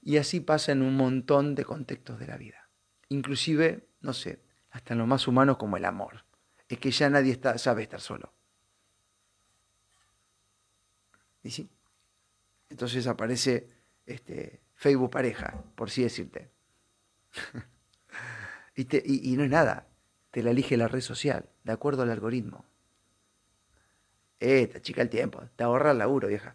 Y 0.00 0.16
así 0.16 0.40
pasa 0.40 0.72
en 0.72 0.82
un 0.82 0.96
montón 0.96 1.54
de 1.54 1.64
contextos 1.64 2.18
de 2.18 2.26
la 2.26 2.36
vida. 2.36 2.68
Inclusive, 3.08 3.88
no 4.00 4.12
sé, 4.12 4.42
hasta 4.70 4.94
en 4.94 4.98
lo 4.98 5.06
más 5.06 5.26
humano 5.26 5.58
como 5.58 5.76
el 5.76 5.84
amor. 5.84 6.24
Es 6.68 6.78
que 6.78 6.90
ya 6.90 7.10
nadie 7.10 7.32
está, 7.32 7.58
sabe 7.58 7.82
estar 7.82 8.00
solo. 8.00 8.32
¿Y 11.42 11.50
sí? 11.50 11.68
Entonces 12.68 13.06
aparece 13.06 13.68
este, 14.06 14.60
Facebook 14.74 15.10
pareja, 15.10 15.64
por 15.74 15.90
si 15.90 16.02
decirte. 16.02 16.50
y, 18.78 19.36
no 19.36 19.44
es 19.44 19.50
nada, 19.50 19.88
te 20.30 20.42
la 20.42 20.50
elige 20.50 20.76
la 20.76 20.88
red 20.88 21.00
social, 21.00 21.48
de 21.64 21.72
acuerdo 21.72 22.02
al 22.02 22.10
algoritmo. 22.10 22.64
Eh, 24.40 24.68
te 24.68 24.80
chica 24.80 25.02
el 25.02 25.08
tiempo, 25.08 25.42
te 25.56 25.64
ahorra 25.64 25.90
el 25.90 25.98
laburo, 25.98 26.28
vieja. 26.28 26.54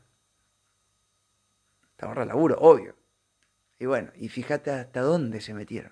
Te 1.97 2.05
ahorra 2.05 2.23
el 2.23 2.29
laburo, 2.29 2.57
obvio. 2.59 2.95
Y 3.77 3.85
bueno, 3.85 4.11
y 4.15 4.29
fíjate 4.29 4.71
hasta 4.71 5.01
dónde 5.01 5.41
se 5.41 5.53
metieron. 5.53 5.91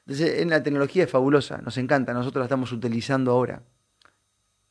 Entonces, 0.00 0.40
en 0.40 0.50
la 0.50 0.62
tecnología 0.62 1.04
es 1.04 1.10
fabulosa, 1.10 1.58
nos 1.58 1.78
encanta, 1.78 2.12
nosotros 2.12 2.40
la 2.40 2.46
estamos 2.46 2.72
utilizando 2.72 3.30
ahora. 3.30 3.62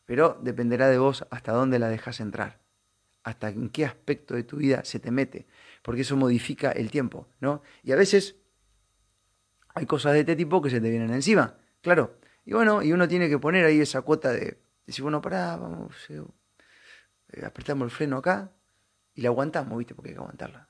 Pero 0.05 0.37
dependerá 0.41 0.89
de 0.89 0.97
vos 0.97 1.25
hasta 1.31 1.53
dónde 1.53 1.79
la 1.79 1.87
dejas 1.87 2.19
entrar, 2.19 2.59
hasta 3.23 3.49
en 3.49 3.69
qué 3.69 3.85
aspecto 3.85 4.35
de 4.35 4.43
tu 4.43 4.57
vida 4.57 4.83
se 4.83 4.99
te 4.99 5.11
mete, 5.11 5.47
porque 5.81 6.01
eso 6.01 6.17
modifica 6.17 6.71
el 6.71 6.91
tiempo, 6.91 7.27
¿no? 7.39 7.63
Y 7.83 7.93
a 7.93 7.95
veces 7.95 8.35
hay 9.73 9.85
cosas 9.85 10.13
de 10.13 10.21
este 10.21 10.35
tipo 10.35 10.61
que 10.61 10.69
se 10.69 10.79
te 10.81 10.89
vienen 10.89 11.13
encima, 11.13 11.57
claro. 11.81 12.17
Y 12.45 12.53
bueno, 12.53 12.83
y 12.83 12.91
uno 12.91 13.07
tiene 13.07 13.29
que 13.29 13.39
poner 13.39 13.65
ahí 13.65 13.79
esa 13.79 14.01
cuota 14.01 14.31
de 14.31 14.59
decir, 14.85 15.03
bueno, 15.03 15.21
pará, 15.21 15.55
vamos, 15.55 15.95
eh, 16.09 17.45
apretamos 17.45 17.85
el 17.85 17.91
freno 17.91 18.17
acá 18.17 18.51
y 19.15 19.21
la 19.21 19.29
aguantamos, 19.29 19.77
¿viste? 19.77 19.95
Porque 19.95 20.09
hay 20.09 20.15
que 20.15 20.21
aguantarla. 20.21 20.69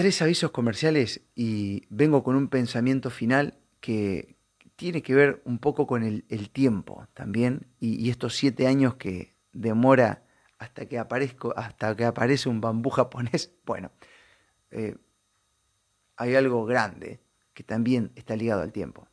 tres 0.00 0.22
avisos 0.22 0.50
comerciales 0.50 1.20
y 1.34 1.82
vengo 1.90 2.24
con 2.24 2.34
un 2.34 2.48
pensamiento 2.48 3.10
final 3.10 3.58
que 3.82 4.34
tiene 4.74 5.02
que 5.02 5.14
ver 5.14 5.42
un 5.44 5.58
poco 5.58 5.86
con 5.86 6.02
el, 6.02 6.24
tiempo 6.50 7.06
también 7.12 7.66
y, 7.80 8.08
estos 8.08 8.34
siete 8.34 8.66
años 8.66 8.94
que 8.94 9.34
demora 9.52 10.24
hasta 10.60 10.86
que, 10.86 10.98
aparezco, 10.98 11.52
hasta 11.56 11.96
que 11.96 12.04
aparece 12.04 12.48
un 12.48 12.60
bambú 12.60 12.90
japonés. 12.90 13.52
Bueno, 13.66 13.90
eh, 14.70 14.96
hay 16.16 16.36
algo 16.36 16.64
grande 16.64 17.20
que 17.52 17.64
también 17.64 18.12
está 18.14 18.36
ligado 18.36 18.62
al 18.62 18.72
tiempo 18.72 19.10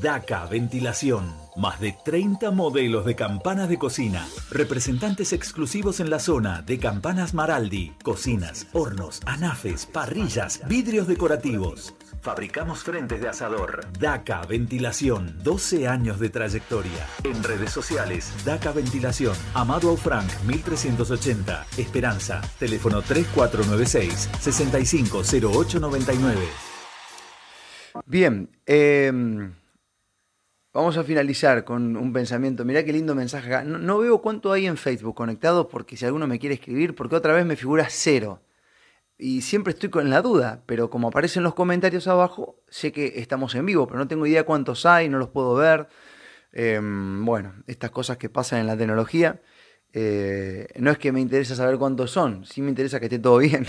DACA 0.00 0.46
Ventilación. 0.46 1.34
Más 1.56 1.80
de 1.80 1.96
30 2.04 2.50
modelos 2.50 3.06
de 3.06 3.14
campanas 3.14 3.68
de 3.68 3.78
cocina. 3.78 4.26
Representantes 4.50 5.32
exclusivos 5.32 6.00
en 6.00 6.10
la 6.10 6.18
zona 6.18 6.62
de 6.62 6.78
Campanas 6.78 7.32
Maraldi. 7.32 7.94
Cocinas, 8.02 8.66
hornos, 8.72 9.20
anafes, 9.24 9.86
parrillas, 9.86 10.60
vidrios 10.68 11.06
decorativos. 11.06 11.94
Fabricamos 12.20 12.80
frentes 12.80 13.20
de 13.20 13.28
asador. 13.28 13.86
DACA 13.98 14.42
Ventilación. 14.42 15.38
12 15.42 15.88
años 15.88 16.20
de 16.20 16.28
trayectoria. 16.28 17.06
En 17.24 17.42
redes 17.42 17.70
sociales, 17.70 18.32
DACA 18.44 18.72
Ventilación. 18.72 19.34
Amado 19.54 19.90
Aufranc, 19.90 20.30
1380. 20.46 21.66
Esperanza. 21.78 22.42
Teléfono 22.58 23.00
3496 23.00 24.28
650899. 24.40 26.40
Bien, 28.04 28.50
eh 28.66 29.10
Vamos 30.76 30.98
a 30.98 31.04
finalizar 31.04 31.64
con 31.64 31.96
un 31.96 32.12
pensamiento. 32.12 32.62
Mirá 32.62 32.84
qué 32.84 32.92
lindo 32.92 33.14
mensaje 33.14 33.48
acá. 33.48 33.64
No, 33.64 33.96
veo 33.96 34.20
cuánto 34.20 34.52
hay 34.52 34.66
en 34.66 34.76
Facebook 34.76 35.14
conectado 35.14 35.68
porque 35.68 35.96
si 35.96 36.04
alguno 36.04 36.26
me 36.26 36.38
quiere 36.38 36.56
escribir, 36.56 36.94
porque 36.94 37.16
otra 37.16 37.32
vez 37.32 37.46
me 37.46 37.56
figura 37.56 37.86
cero. 37.88 38.42
Y 39.16 39.40
siempre 39.40 39.72
estoy 39.72 39.88
con 39.88 40.10
la 40.10 40.20
duda, 40.20 40.64
pero 40.66 40.90
como 40.90 41.08
aparecen 41.08 41.44
los 41.44 41.54
comentarios 41.54 42.06
abajo, 42.08 42.60
sé 42.68 42.92
que 42.92 43.14
estamos 43.16 43.54
en 43.54 43.64
vivo, 43.64 43.86
pero 43.86 43.98
no 43.98 44.06
tengo 44.06 44.26
idea 44.26 44.44
cuántos 44.44 44.84
hay, 44.84 45.08
no 45.08 45.16
los 45.16 45.30
puedo 45.30 45.54
ver. 45.54 45.88
Em, 46.52 47.24
bueno, 47.24 47.54
estas 47.66 47.90
cosas 47.90 48.18
que 48.18 48.28
pasan 48.28 48.60
en 48.60 48.66
la 48.66 48.76
tecnología. 48.76 49.40
Eh, 49.98 50.68
no 50.78 50.90
es 50.90 50.98
que 50.98 51.10
me 51.10 51.22
interesa 51.22 51.56
saber 51.56 51.78
cuántos 51.78 52.10
son, 52.10 52.44
sí 52.44 52.60
me 52.60 52.68
interesa 52.68 53.00
que 53.00 53.06
esté 53.06 53.18
todo 53.18 53.38
bien. 53.48 53.64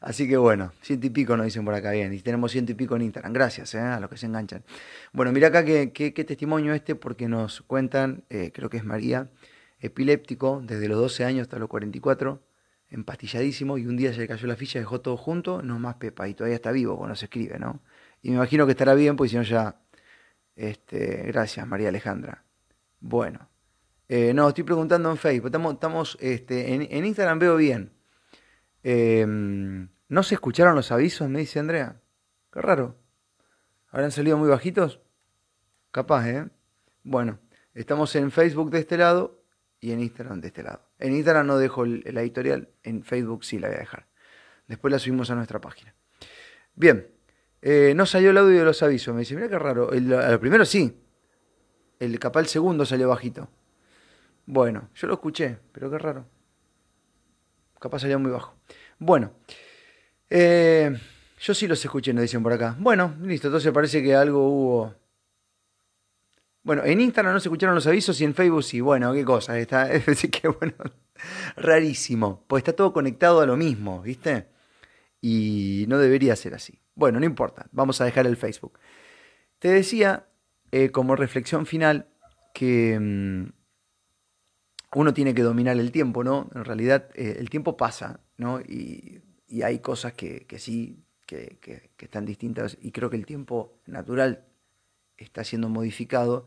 Así 0.00 0.28
que 0.28 0.36
bueno, 0.36 0.72
ciento 0.82 1.06
y 1.06 1.10
pico 1.10 1.36
nos 1.36 1.46
dicen 1.46 1.64
por 1.64 1.74
acá 1.74 1.92
bien. 1.92 2.12
Y 2.12 2.18
tenemos 2.18 2.50
ciento 2.50 2.72
y 2.72 2.74
pico 2.74 2.96
en 2.96 3.02
Instagram. 3.02 3.32
Gracias 3.32 3.72
eh, 3.76 3.78
a 3.78 4.00
los 4.00 4.10
que 4.10 4.16
se 4.16 4.26
enganchan. 4.26 4.64
Bueno, 5.12 5.30
mira 5.30 5.48
acá 5.48 5.64
qué, 5.64 6.24
testimonio 6.26 6.74
este, 6.74 6.96
porque 6.96 7.28
nos 7.28 7.60
cuentan, 7.62 8.24
eh, 8.30 8.50
creo 8.52 8.68
que 8.68 8.78
es 8.78 8.84
María, 8.84 9.30
epiléptico 9.78 10.60
desde 10.60 10.88
los 10.88 10.98
12 10.98 11.24
años 11.24 11.42
hasta 11.42 11.60
los 11.60 11.68
44, 11.68 12.42
empastilladísimo, 12.90 13.78
y 13.78 13.86
un 13.86 13.96
día 13.96 14.12
se 14.12 14.18
le 14.18 14.26
cayó 14.26 14.48
la 14.48 14.56
ficha, 14.56 14.80
dejó 14.80 15.02
todo 15.02 15.16
junto, 15.16 15.62
no 15.62 15.78
más 15.78 15.94
Pepa, 15.96 16.26
y 16.28 16.34
todavía 16.34 16.56
está 16.56 16.72
vivo 16.72 16.98
cuando 16.98 17.14
se 17.14 17.26
escribe, 17.26 17.60
¿no? 17.60 17.80
Y 18.22 18.30
me 18.30 18.36
imagino 18.36 18.66
que 18.66 18.72
estará 18.72 18.94
bien, 18.94 19.14
pues 19.14 19.30
si 19.30 19.36
no 19.36 19.44
ya. 19.44 19.76
Este, 20.56 21.22
gracias, 21.28 21.64
María 21.64 21.90
Alejandra. 21.90 22.44
Bueno. 23.00 23.53
Eh, 24.08 24.34
no, 24.34 24.48
estoy 24.48 24.64
preguntando 24.64 25.10
en 25.10 25.16
Facebook. 25.16 25.46
Estamos, 25.46 25.74
estamos 25.74 26.18
este, 26.20 26.74
en, 26.74 27.04
Instagram 27.04 27.38
veo 27.38 27.56
bien. 27.56 27.92
Em, 28.82 29.88
¿No 30.08 30.22
se 30.22 30.34
escucharon 30.34 30.74
los 30.76 30.92
avisos? 30.92 31.28
Me 31.28 31.40
dice 31.40 31.58
Andrea. 31.58 32.00
Qué 32.52 32.60
raro. 32.60 32.96
¿Habrán 33.88 34.10
salido 34.10 34.36
muy 34.36 34.48
bajitos? 34.48 35.00
Capaz, 35.90 36.28
¿eh? 36.28 36.48
Bueno, 37.02 37.38
estamos 37.74 38.14
en 38.16 38.30
Facebook 38.30 38.70
de 38.70 38.80
este 38.80 38.96
lado 38.96 39.42
y 39.80 39.92
en 39.92 40.00
Instagram 40.00 40.40
de 40.40 40.48
este 40.48 40.62
lado. 40.62 40.88
En 40.98 41.14
Instagram 41.14 41.46
no 41.46 41.58
dejo 41.58 41.84
la 41.84 42.22
editorial, 42.22 42.70
en 42.82 43.04
Facebook 43.04 43.44
sí 43.44 43.58
la 43.58 43.68
voy 43.68 43.76
a 43.76 43.80
dejar. 43.80 44.06
Después 44.66 44.90
la 44.90 44.98
subimos 44.98 45.30
a 45.30 45.34
nuestra 45.34 45.60
página. 45.60 45.94
Bien, 46.74 47.06
eh, 47.60 47.92
no 47.94 48.06
salió 48.06 48.30
el 48.30 48.38
audio 48.38 48.58
de 48.58 48.64
los 48.64 48.82
avisos. 48.82 49.14
Me 49.14 49.20
dice, 49.20 49.34
mira 49.34 49.48
qué 49.48 49.58
raro. 49.58 49.92
El, 49.92 50.08
lo 50.08 50.40
primero 50.40 50.64
sí. 50.64 51.00
El 51.98 52.18
capaz 52.18 52.40
el 52.40 52.46
segundo 52.46 52.84
salió 52.84 53.08
bajito. 53.08 53.48
Bueno, 54.46 54.90
yo 54.94 55.06
lo 55.06 55.14
escuché, 55.14 55.58
pero 55.72 55.90
qué 55.90 55.98
raro. 55.98 56.26
Capaz 57.80 58.00
salió 58.00 58.18
muy 58.18 58.30
bajo. 58.30 58.54
Bueno, 58.98 59.32
eh, 60.30 60.96
Yo 61.40 61.54
sí 61.54 61.66
los 61.66 61.84
escuché, 61.84 62.12
nos 62.14 62.22
dicen 62.22 62.42
por 62.42 62.52
acá. 62.52 62.74
Bueno, 62.78 63.14
listo, 63.22 63.48
entonces 63.48 63.72
parece 63.72 64.02
que 64.02 64.14
algo 64.14 64.48
hubo. 64.48 64.94
Bueno, 66.62 66.82
en 66.84 67.00
Instagram 67.00 67.34
no 67.34 67.40
se 67.40 67.48
escucharon 67.48 67.74
los 67.74 67.86
avisos 67.86 68.18
y 68.20 68.24
en 68.24 68.34
Facebook 68.34 68.64
sí. 68.64 68.80
Bueno, 68.80 69.12
qué 69.12 69.24
cosa. 69.24 69.58
Está, 69.58 69.92
es 69.92 70.06
decir, 70.06 70.30
que 70.30 70.48
bueno, 70.48 70.74
rarísimo. 71.56 72.44
Pues 72.48 72.62
está 72.62 72.72
todo 72.72 72.92
conectado 72.92 73.40
a 73.40 73.46
lo 73.46 73.56
mismo, 73.56 74.00
¿viste? 74.00 74.48
Y 75.20 75.84
no 75.88 75.98
debería 75.98 76.34
ser 76.36 76.54
así. 76.54 76.80
Bueno, 76.94 77.20
no 77.20 77.26
importa. 77.26 77.66
Vamos 77.72 78.00
a 78.00 78.06
dejar 78.06 78.26
el 78.26 78.36
Facebook. 78.36 78.78
Te 79.58 79.68
decía, 79.68 80.26
eh, 80.72 80.90
como 80.90 81.16
reflexión 81.16 81.66
final, 81.66 82.08
que 82.54 82.98
mm, 82.98 83.52
uno 85.00 85.14
tiene 85.14 85.34
que 85.34 85.42
dominar 85.42 85.76
el 85.76 85.90
tiempo, 85.92 86.24
¿no? 86.24 86.48
En 86.54 86.64
realidad, 86.64 87.10
eh, 87.14 87.36
el 87.38 87.50
tiempo 87.50 87.76
pasa, 87.76 88.20
¿no? 88.36 88.60
Y, 88.60 89.22
y 89.54 89.62
hay 89.62 89.78
cosas 89.78 90.14
que, 90.14 90.46
sí 90.58 91.04
que, 91.26 91.90
están 91.98 92.24
distintas 92.24 92.76
y 92.80 92.90
creo 92.90 93.08
que 93.08 93.16
el 93.16 93.24
tiempo 93.24 93.78
natural 93.86 94.44
está 95.16 95.44
siendo 95.44 95.68
modificado 95.68 96.46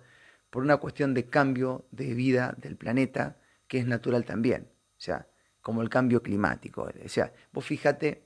por 0.50 0.62
una 0.62 0.76
cuestión 0.76 1.14
de 1.14 1.28
cambio 1.28 1.86
de 1.92 2.14
vida 2.14 2.54
del 2.58 2.76
planeta 2.76 3.38
que 3.68 3.80
es 3.80 3.88
natural 3.88 4.26
también, 4.26 4.70
o 4.98 5.00
sea, 5.00 5.28
como 5.62 5.82
el 5.82 5.90
cambio 5.90 6.22
climático. 6.22 6.90
O 7.04 7.10
sea, 7.10 7.34
vos 7.54 7.66
fíjate, 7.66 8.24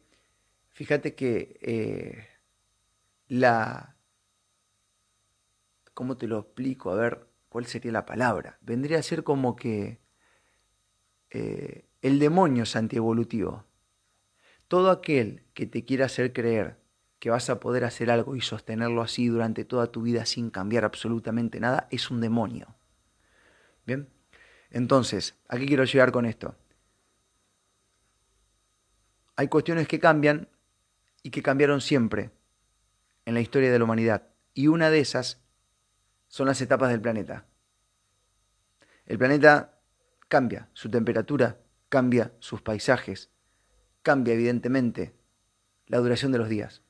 fíjate 0.69 1.13
que 1.13 1.59
eh, 1.61 2.27
la... 3.27 3.95
¿Cómo 5.93 6.17
te 6.17 6.25
lo 6.25 6.39
explico? 6.39 6.89
A 6.89 6.95
ver, 6.95 7.27
¿cuál 7.49 7.67
sería 7.67 7.91
la 7.91 8.05
palabra? 8.07 8.57
Vendría 8.61 8.97
a 8.97 9.03
ser 9.03 9.23
como 9.23 9.55
que 9.55 9.99
eh, 11.31 11.85
el 12.01 12.19
demonio 12.19 12.63
es 12.63 12.75
antievolutivo. 12.75 13.65
Todo 14.67 14.91
aquel 14.91 15.43
que 15.53 15.65
te 15.65 15.83
quiera 15.85 16.05
hacer 16.05 16.33
creer 16.33 16.77
que 17.19 17.29
vas 17.29 17.49
a 17.49 17.59
poder 17.59 17.83
hacer 17.85 18.09
algo 18.09 18.35
y 18.35 18.41
sostenerlo 18.41 19.01
así 19.01 19.27
durante 19.27 19.63
toda 19.63 19.91
tu 19.91 20.01
vida 20.01 20.25
sin 20.25 20.49
cambiar 20.49 20.85
absolutamente 20.85 21.59
nada 21.59 21.87
es 21.91 22.09
un 22.09 22.19
demonio. 22.19 22.75
Bien, 23.85 24.09
entonces, 24.71 25.35
¿a 25.47 25.57
qué 25.57 25.65
quiero 25.65 25.83
llegar 25.83 26.11
con 26.11 26.25
esto? 26.25 26.55
Hay 29.35 29.47
cuestiones 29.47 29.87
que 29.87 29.99
cambian 29.99 30.49
y 31.23 31.29
que 31.29 31.43
cambiaron 31.43 31.81
siempre 31.81 32.31
en 33.25 33.33
la 33.33 33.41
historia 33.41 33.71
de 33.71 33.77
la 33.77 33.85
humanidad. 33.85 34.27
Y 34.53 34.67
una 34.67 34.89
de 34.89 34.99
esas 34.99 35.41
son 36.27 36.47
las 36.47 36.61
etapas 36.61 36.89
del 36.89 37.01
planeta. 37.01 37.45
El 39.05 39.17
planeta 39.17 39.80
cambia 40.31 40.69
su 40.71 40.89
temperatura, 40.89 41.59
cambia 41.89 42.31
sus 42.39 42.61
paisajes, 42.61 43.29
cambia 44.01 44.33
evidentemente 44.33 45.13
la 45.87 45.97
duración 45.97 46.31
de 46.31 46.37
los 46.37 46.47
días. 46.47 46.83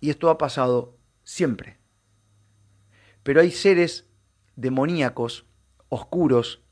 Y 0.00 0.08
esto 0.08 0.30
ha 0.30 0.38
pasado 0.38 0.96
siempre. 1.22 1.76
Pero 3.22 3.42
hay 3.42 3.50
seres 3.50 4.06
demoníacos, 4.56 5.44
oscuros, 5.90 6.62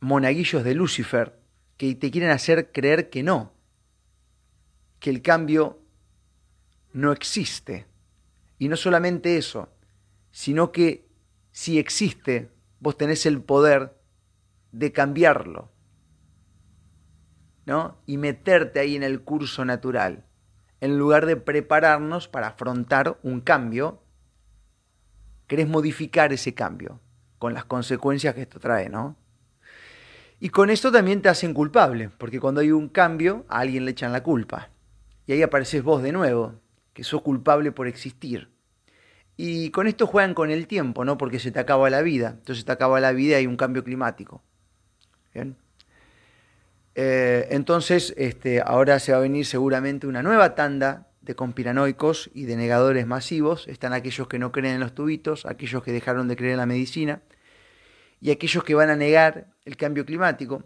monaguillos 0.00 0.64
de 0.64 0.74
Lucifer, 0.74 1.38
que 1.76 1.94
te 1.94 2.10
quieren 2.10 2.30
hacer 2.30 2.72
creer 2.72 3.10
que 3.10 3.22
no, 3.22 3.52
que 4.98 5.10
el 5.10 5.20
cambio 5.20 5.82
no 6.94 7.12
existe. 7.12 7.86
Y 8.58 8.68
no 8.68 8.78
solamente 8.78 9.36
eso, 9.36 9.68
sino 10.30 10.72
que 10.72 11.06
si 11.52 11.78
existe, 11.78 12.53
vos 12.84 12.96
tenés 12.96 13.26
el 13.26 13.42
poder 13.42 13.98
de 14.70 14.92
cambiarlo. 14.92 15.74
¿no? 17.66 17.96
y 18.06 18.18
meterte 18.18 18.80
ahí 18.80 18.94
en 18.96 19.02
el 19.02 19.22
curso 19.22 19.64
natural, 19.64 20.24
en 20.80 20.98
lugar 20.98 21.26
de 21.26 21.36
prepararnos 21.36 22.28
para 22.28 22.48
afrontar 22.48 23.18
un 23.22 23.40
cambio, 23.40 24.02
querés 25.46 25.68
modificar 25.68 26.32
ese 26.32 26.54
cambio, 26.54 27.00
con 27.38 27.54
las 27.54 27.64
consecuencias 27.64 28.34
que 28.34 28.42
esto 28.42 28.60
trae, 28.60 28.88
¿no? 28.88 29.16
Y 30.40 30.50
con 30.50 30.68
esto 30.68 30.92
también 30.92 31.22
te 31.22 31.30
hacen 31.30 31.54
culpable, 31.54 32.10
porque 32.18 32.38
cuando 32.38 32.60
hay 32.60 32.70
un 32.70 32.88
cambio, 32.88 33.46
a 33.48 33.60
alguien 33.60 33.86
le 33.86 33.92
echan 33.92 34.12
la 34.12 34.22
culpa. 34.22 34.68
Y 35.26 35.32
ahí 35.32 35.42
apareces 35.42 35.82
vos 35.82 36.02
de 36.02 36.12
nuevo, 36.12 36.60
que 36.92 37.02
sos 37.02 37.22
culpable 37.22 37.72
por 37.72 37.86
existir. 37.86 38.53
Y 39.36 39.70
con 39.70 39.86
esto 39.86 40.06
juegan 40.06 40.34
con 40.34 40.50
el 40.50 40.66
tiempo, 40.66 41.04
¿no? 41.04 41.18
Porque 41.18 41.38
se 41.38 41.50
te 41.50 41.58
acaba 41.58 41.90
la 41.90 42.02
vida. 42.02 42.36
Entonces 42.38 42.64
te 42.64 42.72
acaba 42.72 43.00
la 43.00 43.12
vida 43.12 43.32
y 43.32 43.40
hay 43.40 43.46
un 43.46 43.56
cambio 43.56 43.82
climático. 43.82 44.42
Eh, 46.94 47.48
entonces, 47.50 48.14
este, 48.16 48.62
ahora 48.64 49.00
se 49.00 49.12
va 49.12 49.18
a 49.18 49.22
venir 49.22 49.46
seguramente 49.46 50.06
una 50.06 50.22
nueva 50.22 50.54
tanda 50.54 51.08
de 51.22 51.34
conspiranoicos 51.34 52.30
y 52.34 52.44
de 52.44 52.56
negadores 52.56 53.06
masivos. 53.06 53.66
Están 53.66 53.92
aquellos 53.92 54.28
que 54.28 54.38
no 54.38 54.52
creen 54.52 54.74
en 54.74 54.80
los 54.80 54.94
tubitos, 54.94 55.46
aquellos 55.46 55.82
que 55.82 55.92
dejaron 55.92 56.28
de 56.28 56.36
creer 56.36 56.52
en 56.52 56.58
la 56.58 56.66
medicina 56.66 57.22
y 58.20 58.30
aquellos 58.30 58.64
que 58.64 58.74
van 58.74 58.90
a 58.90 58.96
negar 58.96 59.48
el 59.64 59.76
cambio 59.76 60.06
climático, 60.06 60.62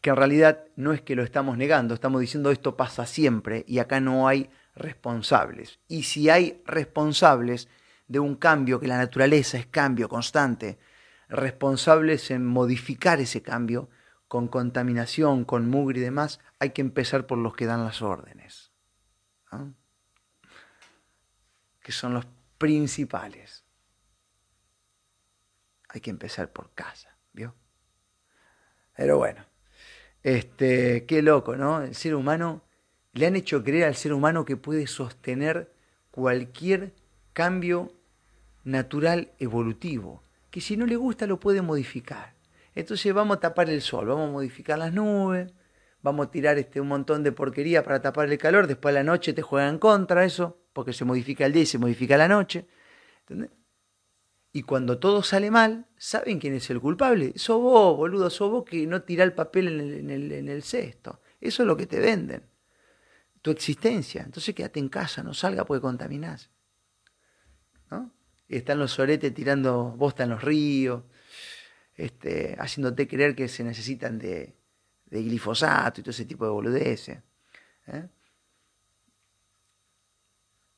que 0.00 0.10
en 0.10 0.16
realidad 0.16 0.64
no 0.76 0.92
es 0.92 1.00
que 1.00 1.14
lo 1.14 1.22
estamos 1.22 1.56
negando, 1.56 1.94
estamos 1.94 2.20
diciendo 2.20 2.50
esto 2.50 2.76
pasa 2.76 3.06
siempre 3.06 3.64
y 3.66 3.78
acá 3.78 4.00
no 4.00 4.28
hay 4.28 4.50
responsables. 4.74 5.80
Y 5.88 6.04
si 6.04 6.30
hay 6.30 6.62
responsables 6.66 7.68
de 8.08 8.18
un 8.18 8.36
cambio, 8.36 8.80
que 8.80 8.86
la 8.86 8.98
naturaleza 8.98 9.58
es 9.58 9.66
cambio 9.66 10.08
constante, 10.08 10.78
responsables 11.28 12.30
en 12.30 12.44
modificar 12.46 13.20
ese 13.20 13.42
cambio, 13.42 13.88
con 14.30 14.46
contaminación, 14.48 15.44
con 15.44 15.68
mugre 15.68 15.98
y 15.98 16.02
demás, 16.02 16.40
hay 16.60 16.70
que 16.70 16.82
empezar 16.82 17.26
por 17.26 17.38
los 17.38 17.54
que 17.56 17.66
dan 17.66 17.84
las 17.84 18.00
órdenes, 18.00 18.70
que 21.80 21.92
son 21.92 22.14
los 22.14 22.26
principales. 22.56 23.64
Hay 25.88 26.00
que 26.00 26.10
empezar 26.10 26.52
por 26.52 26.72
casa, 26.74 27.16
¿vio? 27.32 27.56
Pero 28.94 29.18
bueno, 29.18 29.44
este, 30.22 31.06
qué 31.06 31.22
loco, 31.22 31.56
¿no? 31.56 31.82
El 31.82 31.94
ser 31.94 32.14
humano, 32.14 32.62
le 33.12 33.26
han 33.26 33.36
hecho 33.36 33.62
creer 33.62 33.84
al 33.84 33.94
ser 33.94 34.12
humano 34.12 34.44
que 34.44 34.56
puede 34.56 34.86
sostener 34.86 35.72
cualquier 36.10 36.94
cambio 37.32 37.92
natural 38.64 39.32
evolutivo, 39.38 40.22
que 40.50 40.60
si 40.60 40.76
no 40.76 40.86
le 40.86 40.96
gusta 40.96 41.26
lo 41.26 41.40
puede 41.40 41.62
modificar. 41.62 42.34
Entonces 42.74 43.12
vamos 43.12 43.38
a 43.38 43.40
tapar 43.40 43.68
el 43.70 43.82
sol, 43.82 44.06
vamos 44.06 44.28
a 44.28 44.32
modificar 44.32 44.78
las 44.78 44.92
nubes, 44.92 45.52
vamos 46.02 46.26
a 46.26 46.30
tirar 46.30 46.58
este, 46.58 46.80
un 46.80 46.88
montón 46.88 47.22
de 47.22 47.32
porquería 47.32 47.82
para 47.82 48.00
tapar 48.00 48.30
el 48.30 48.38
calor, 48.38 48.66
después 48.66 48.94
a 48.94 48.98
la 48.98 49.04
noche 49.04 49.32
te 49.32 49.42
juegan 49.42 49.78
contra 49.78 50.24
eso, 50.24 50.58
porque 50.72 50.92
se 50.92 51.04
modifica 51.04 51.46
el 51.46 51.52
día 51.52 51.62
y 51.62 51.66
se 51.66 51.78
modifica 51.78 52.16
la 52.16 52.28
noche. 52.28 52.66
Y 54.52 54.62
cuando 54.62 54.98
todo 54.98 55.22
sale 55.22 55.50
mal, 55.50 55.86
¿saben 55.96 56.38
quién 56.38 56.54
es 56.54 56.70
el 56.70 56.80
culpable? 56.80 57.32
Sos 57.36 57.60
vos, 57.60 57.96
boludo, 57.96 58.30
sos 58.30 58.50
vos 58.50 58.64
que 58.64 58.86
no 58.86 59.02
tira 59.02 59.24
el 59.24 59.32
papel 59.32 59.80
en 59.80 60.10
el, 60.10 60.32
en 60.32 60.48
el 60.48 60.62
cesto. 60.62 61.20
Eso 61.40 61.62
es 61.62 61.66
lo 61.66 61.76
que 61.76 61.86
te 61.86 62.00
venden. 62.00 62.49
Tu 63.42 63.50
existencia. 63.50 64.22
Entonces 64.22 64.54
quédate 64.54 64.80
en 64.80 64.88
casa, 64.88 65.22
no 65.22 65.34
salga 65.34 65.64
porque 65.64 65.80
contaminás. 65.80 66.50
¿No? 67.90 68.12
están 68.48 68.80
los 68.80 68.92
soretes 68.92 69.32
tirando 69.32 69.92
bosta 69.92 70.24
en 70.24 70.30
los 70.30 70.42
ríos 70.42 71.04
este, 72.00 72.56
haciéndote 72.58 73.06
creer 73.06 73.34
que 73.34 73.46
se 73.46 73.62
necesitan 73.62 74.18
de, 74.18 74.56
glifosato 75.10 76.00
y 76.00 76.04
todo 76.04 76.10
ese 76.10 76.24
tipo 76.24 76.44
de 76.44 76.50
boludeces. 76.50 77.18
¿eh? 77.88 78.08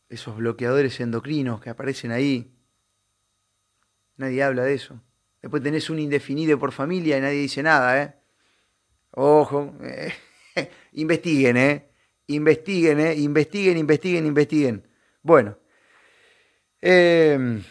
Esos 0.08 0.36
bloqueadores 0.36 0.98
endocrinos 1.00 1.60
que 1.60 1.70
aparecen 1.70 2.10
ahí. 2.10 2.52
Nadie 4.16 4.42
habla 4.42 4.64
de 4.64 4.74
eso. 4.74 5.00
Después 5.40 5.62
tenés 5.62 5.90
un 5.90 5.98
indefinido 5.98 6.58
por 6.58 6.72
familia 6.72 7.18
y 7.18 7.20
nadie 7.20 7.38
dice 7.38 7.62
nada, 7.62 8.02
¿eh? 8.02 8.14
Ojo, 9.12 9.74
investiguen, 10.92 11.56
¿eh? 11.56 11.91
Investiguen, 12.28 13.00
¿eh? 13.00 13.14
Investiguen, 13.14 13.76
investiguen, 13.78 14.26
investiguen. 14.26 14.88
Bueno. 15.22 15.58
Eh, 16.80 17.62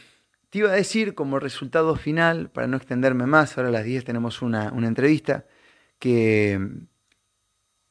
te 0.51 0.59
iba 0.59 0.69
a 0.69 0.75
decir 0.75 1.15
como 1.15 1.39
resultado 1.39 1.95
final, 1.95 2.49
para 2.49 2.67
no 2.67 2.75
extenderme 2.75 3.25
más, 3.25 3.57
ahora 3.57 3.69
a 3.69 3.71
las 3.71 3.85
10 3.85 4.03
tenemos 4.03 4.41
una, 4.41 4.67
entrevista, 4.85 5.45
que, 5.97 6.59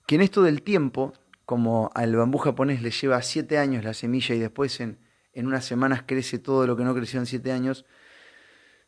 que, 0.06 0.14
en 0.14 0.20
esto 0.20 0.42
del 0.42 0.60
tiempo, 0.60 1.14
como 1.46 1.90
al 1.94 2.14
bambú 2.14 2.36
japonés 2.36 2.82
le 2.82 2.90
lleva 2.90 3.22
7 3.22 3.56
años 3.56 3.82
la 3.82 3.94
semilla 3.94 4.34
y 4.34 4.40
después 4.40 4.78
en, 4.80 4.98
en 5.32 5.46
unas 5.46 5.64
semanas 5.64 6.02
crece 6.04 6.38
todo 6.38 6.66
lo 6.66 6.76
que 6.76 6.84
no 6.84 6.94
creció 6.94 7.18
en 7.18 7.24
7 7.24 7.50
años, 7.50 7.86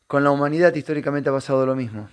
con 0.07 0.23
la 0.23 0.31
humanidad 0.31 0.75
históricamente 0.75 1.31
ha 1.31 1.33
pasado 1.33 1.65
lo 1.65 1.75
mismo. 1.75 2.11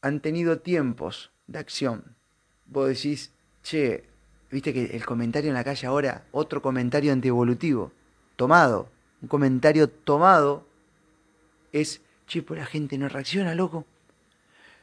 Han 0.00 0.20
tenido 0.20 0.60
tiempos 0.60 1.32
de 1.46 1.58
acción. 1.58 2.16
Vos 2.64 2.88
decís, 2.88 3.34
che, 3.70 4.04
viste 4.50 4.72
que 4.74 4.96
el 4.96 5.06
comentario 5.06 5.48
en 5.48 5.54
la 5.54 5.62
calle 5.62 5.86
ahora, 5.86 6.24
otro 6.32 6.60
comentario 6.60 7.12
antievolutivo, 7.12 7.92
tomado, 8.34 8.88
un 9.22 9.28
comentario 9.28 9.88
tomado 9.88 10.66
es, 11.72 12.02
che, 12.26 12.42
pues 12.42 12.58
la 12.58 12.66
gente 12.66 12.98
no 12.98 13.08
reacciona, 13.08 13.54
loco. 13.54 13.86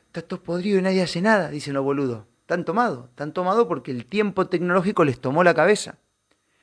Está 0.08 0.22
todo 0.22 0.42
podrido 0.42 0.80
y 0.80 0.82
nadie 0.82 1.04
hace 1.04 1.22
nada, 1.22 1.50
dicen 1.50 1.74
los 1.74 1.84
boludos. 1.84 2.24
Están 2.42 2.64
tomados, 2.64 3.10
están 3.10 3.34
tomados 3.34 3.68
porque 3.68 3.92
el 3.92 4.06
tiempo 4.06 4.48
tecnológico 4.48 5.04
les 5.04 5.20
tomó 5.20 5.44
la 5.44 5.54
cabeza. 5.54 5.98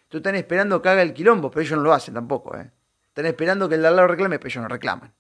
Tú 0.09 0.19
están 0.19 0.35
esperando 0.35 0.81
que 0.81 0.89
haga 0.89 1.03
el 1.03 1.13
quilombo, 1.13 1.51
pero 1.51 1.61
ellos 1.61 1.77
no 1.77 1.85
lo 1.85 1.93
hacen 1.93 2.15
tampoco. 2.15 2.57
¿eh? 2.57 2.71
Están 3.09 3.27
esperando 3.27 3.69
que 3.69 3.75
el 3.75 3.83
de 3.83 3.89
al 3.89 3.97
lado 3.97 4.09
reclame, 4.09 4.39
pero 4.39 4.49
ellos 4.49 4.63
no 4.63 4.69
reclaman. 4.69 5.13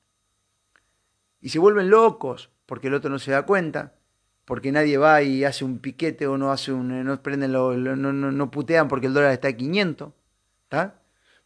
Y 1.43 1.51
se 1.51 1.59
vuelven 1.59 1.91
locos 1.91 2.51
porque 2.65 2.87
el 2.87 2.95
otro 2.95 3.11
no 3.11 3.19
se 3.19 3.31
da 3.31 3.43
cuenta, 3.43 3.93
porque 4.45 4.73
nadie 4.73 4.99
va 4.99 5.23
y 5.23 5.45
hace 5.45 5.65
un 5.65 5.79
piquete 5.79 6.27
o 6.27 6.37
no 6.37 6.53
hace 6.53 6.73
un 6.73 7.05
no 7.05 7.23
prenden 7.23 7.53
lo, 7.53 7.75
no, 7.75 8.13
no, 8.13 8.51
putean 8.51 8.89
porque 8.89 9.07
el 9.07 9.15
dólar 9.15 9.33
está 9.33 9.49
a 9.49 9.53
500, 9.53 10.13
¿está? 10.65 11.01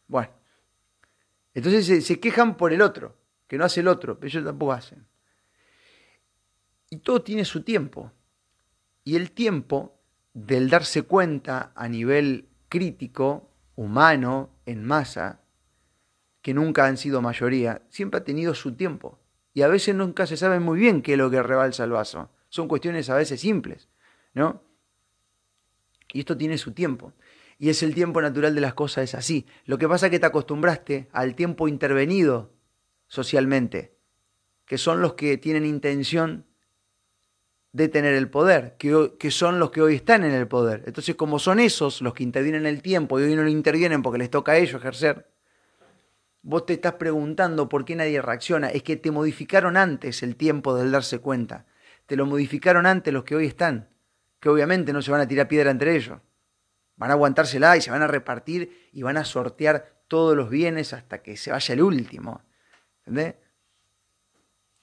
Bueno. 0.07 0.31
Entonces 1.53 1.85
se, 1.85 2.01
se, 2.01 2.19
quejan 2.19 2.57
por 2.57 2.73
el 2.73 2.81
otro, 2.81 3.15
que 3.47 3.57
no 3.57 3.65
hace 3.65 3.79
el 3.79 3.87
otro, 3.87 4.19
pero 4.19 4.27
ellos 4.27 4.45
tampoco 4.45 4.73
hacen. 4.73 5.05
Y 6.89 6.97
todo 6.97 7.21
tiene 7.21 7.45
su 7.45 7.63
tiempo. 7.63 8.11
Y 9.03 9.15
el 9.15 9.31
tiempo 9.31 9.99
del 10.33 10.69
darse 10.69 11.03
cuenta 11.03 11.71
a 11.75 11.87
nivel 11.87 12.49
crítico, 12.69 13.51
humano, 13.75 14.51
en 14.65 14.85
masa, 14.85 15.41
que 16.41 16.53
nunca 16.53 16.85
han 16.85 16.97
sido 16.97 17.21
mayoría, 17.21 17.81
siempre 17.89 18.19
ha 18.19 18.23
tenido 18.23 18.53
su 18.53 18.75
tiempo. 18.75 19.19
Y 19.53 19.63
a 19.63 19.67
veces 19.67 19.95
nunca 19.95 20.25
se 20.25 20.37
sabe 20.37 20.59
muy 20.59 20.79
bien 20.79 21.01
qué 21.01 21.13
es 21.13 21.17
lo 21.17 21.29
que 21.29 21.41
rebalsa 21.41 21.83
el 21.83 21.91
vaso. 21.91 22.29
Son 22.49 22.67
cuestiones 22.67 23.09
a 23.09 23.15
veces 23.15 23.39
simples, 23.39 23.89
¿no? 24.33 24.63
Y 26.11 26.19
esto 26.19 26.35
tiene 26.35 26.57
su 26.57 26.73
tiempo. 26.73 27.13
Y 27.57 27.69
es 27.69 27.83
el 27.83 27.93
tiempo 27.93 28.21
natural 28.21 28.55
de 28.55 28.61
las 28.61 28.73
cosas, 28.73 29.03
es 29.03 29.15
así. 29.15 29.45
Lo 29.65 29.77
que 29.77 29.87
pasa 29.87 30.07
es 30.07 30.11
que 30.11 30.19
te 30.19 30.25
acostumbraste 30.25 31.09
al 31.11 31.35
tiempo 31.35 31.67
intervenido 31.67 32.53
socialmente, 33.07 33.95
que 34.65 34.77
son 34.77 35.01
los 35.01 35.13
que 35.13 35.37
tienen 35.37 35.65
intención 35.65 36.45
de 37.71 37.87
tener 37.87 38.15
el 38.15 38.29
poder, 38.29 38.77
que, 38.77 39.31
son 39.31 39.59
los 39.59 39.71
que 39.71 39.81
hoy 39.81 39.95
están 39.95 40.23
en 40.23 40.31
el 40.31 40.47
poder. 40.47 40.83
Entonces, 40.87 41.15
como 41.15 41.37
son 41.37 41.59
esos 41.59 42.01
los 42.01 42.13
que 42.13 42.23
intervienen 42.23 42.65
el 42.65 42.81
tiempo 42.81 43.19
y 43.19 43.23
hoy 43.23 43.35
no 43.35 43.43
lo 43.43 43.49
intervienen 43.49 44.01
porque 44.01 44.19
les 44.19 44.29
toca 44.29 44.53
a 44.53 44.57
ellos 44.57 44.75
ejercer, 44.75 45.29
vos 46.41 46.65
te 46.65 46.73
estás 46.73 46.93
preguntando 46.93 47.69
por 47.69 47.85
qué 47.85 47.95
nadie 47.95 48.21
reacciona. 48.21 48.69
Es 48.69 48.83
que 48.83 48.95
te 48.95 49.11
modificaron 49.11 49.77
antes 49.77 50.23
el 50.23 50.35
tiempo 50.35 50.75
del 50.75 50.91
darse 50.91 51.19
cuenta. 51.19 51.65
Te 52.09 52.17
lo 52.17 52.25
modificaron 52.25 52.85
antes 52.85 53.13
los 53.13 53.23
que 53.23 53.37
hoy 53.37 53.45
están, 53.45 53.87
que 54.41 54.49
obviamente 54.49 54.91
no 54.91 55.01
se 55.01 55.11
van 55.11 55.21
a 55.21 55.27
tirar 55.27 55.47
piedra 55.47 55.71
entre 55.71 55.95
ellos. 55.95 56.19
Van 56.97 57.11
a 57.11 57.13
aguantársela 57.13 57.77
y 57.77 57.81
se 57.81 57.91
van 57.91 58.01
a 58.01 58.07
repartir 58.07 58.89
y 58.91 59.03
van 59.03 59.15
a 59.15 59.23
sortear 59.23 60.03
todos 60.09 60.35
los 60.35 60.49
bienes 60.49 60.91
hasta 60.91 61.21
que 61.23 61.37
se 61.37 61.51
vaya 61.51 61.73
el 61.73 61.81
último. 61.81 62.41
¿Entendés? 63.05 63.35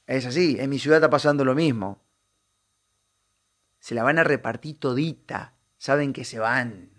Es 0.07 0.25
así, 0.25 0.57
en 0.59 0.71
mi 0.71 0.79
ciudad 0.79 0.99
está 0.99 1.11
pasando 1.11 1.45
lo 1.45 1.55
mismo 1.55 2.07
se 3.87 3.95
la 3.95 4.03
van 4.03 4.19
a 4.19 4.25
repartir 4.25 4.81
todita. 4.81 5.55
Saben 5.79 6.12
que 6.12 6.25
se 6.25 6.41
van. 6.41 6.91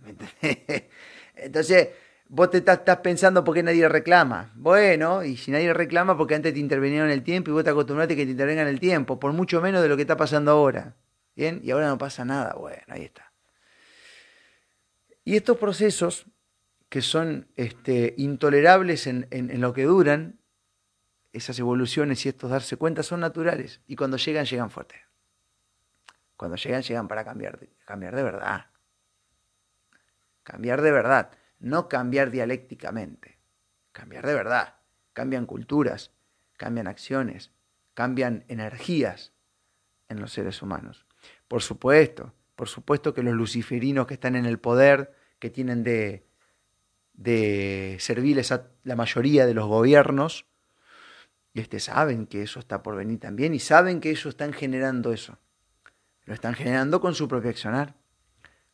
Entonces, 1.35 1.89
vos 2.29 2.49
te 2.49 2.57
estás, 2.57 2.97
pensando 2.97 3.43
por 3.43 3.53
qué 3.55 3.63
nadie 3.63 3.87
reclama. 3.87 4.51
Bueno, 4.55 5.23
y 5.23 5.37
si 5.37 5.51
nadie 5.51 5.73
reclama, 5.73 6.17
porque 6.17 6.35
antes 6.35 6.53
te 6.53 6.59
intervinieron 6.59 7.09
el 7.09 7.23
tiempo 7.23 7.51
y 7.51 7.53
vos 7.53 7.63
te 7.63 7.69
acostumbraste 7.69 8.15
que 8.15 8.25
te 8.25 8.31
intervengan 8.31 8.67
el 8.67 8.79
tiempo, 8.79 9.19
por 9.19 9.33
mucho 9.33 9.61
menos 9.61 9.81
de 9.81 9.89
lo 9.89 9.95
que 9.95 10.03
está 10.03 10.17
pasando 10.17 10.51
ahora. 10.51 10.95
¿Bien? 11.35 11.61
Y 11.63 11.71
ahora 11.71 11.87
no 11.87 11.97
pasa 11.97 12.25
nada. 12.25 12.55
Bueno, 12.55 12.81
ahí 12.87 13.03
está. 13.03 13.31
Y 15.23 15.35
estos 15.35 15.57
procesos 15.57 16.25
que 16.89 17.01
son 17.01 17.47
este, 17.55 18.15
intolerables 18.17 19.07
en, 19.07 19.27
en 19.29 19.61
lo 19.61 19.73
que 19.73 19.83
duran, 19.83 20.39
esas 21.33 21.59
evoluciones 21.59 22.25
y 22.25 22.29
estos 22.29 22.49
darse 22.49 22.77
cuenta 22.77 23.03
son 23.03 23.19
naturales. 23.19 23.81
Y 23.87 23.95
cuando 23.95 24.17
llegan, 24.17 24.45
llegan 24.45 24.71
fuertes. 24.71 25.01
Cuando 26.35 26.55
llegan, 26.55 26.81
llegan 26.81 27.07
para 27.07 27.25
cambiar, 27.25 27.59
cambiar 27.85 28.15
de 28.15 28.23
verdad. 28.23 28.67
Cambiar 30.43 30.81
de 30.81 30.91
verdad, 30.91 31.31
no 31.59 31.87
cambiar 31.89 32.31
dialécticamente. 32.31 33.39
Cambiar 33.91 34.25
de 34.25 34.33
verdad. 34.33 34.75
Cambian 35.13 35.45
culturas, 35.45 36.11
cambian 36.57 36.87
acciones, 36.87 37.51
cambian 37.93 38.45
energías 38.47 39.33
en 40.09 40.19
los 40.19 40.31
seres 40.33 40.61
humanos. 40.61 41.05
Por 41.47 41.61
supuesto, 41.61 42.33
por 42.55 42.67
supuesto 42.67 43.13
que 43.13 43.23
los 43.23 43.33
luciferinos 43.33 44.07
que 44.07 44.13
están 44.15 44.35
en 44.35 44.45
el 44.45 44.59
poder, 44.59 45.13
que 45.39 45.49
tienen 45.49 45.83
de, 45.83 46.27
de 47.13 47.97
servirles 47.99 48.51
a 48.51 48.67
la 48.83 48.95
mayoría 48.95 49.45
de 49.45 49.53
los 49.53 49.67
gobiernos, 49.67 50.45
este, 51.53 51.79
saben 51.79 52.27
que 52.27 52.43
eso 52.43 52.59
está 52.59 52.83
por 52.83 52.95
venir 52.95 53.19
también 53.19 53.53
y 53.55 53.59
saben 53.59 53.99
que 53.99 54.11
ellos 54.11 54.27
están 54.27 54.53
generando 54.53 55.11
eso. 55.11 55.39
Lo 56.25 56.33
están 56.33 56.53
generando 56.53 57.01
con 57.01 57.15
su 57.15 57.27
propio 57.27 57.49
accionar. 57.49 57.95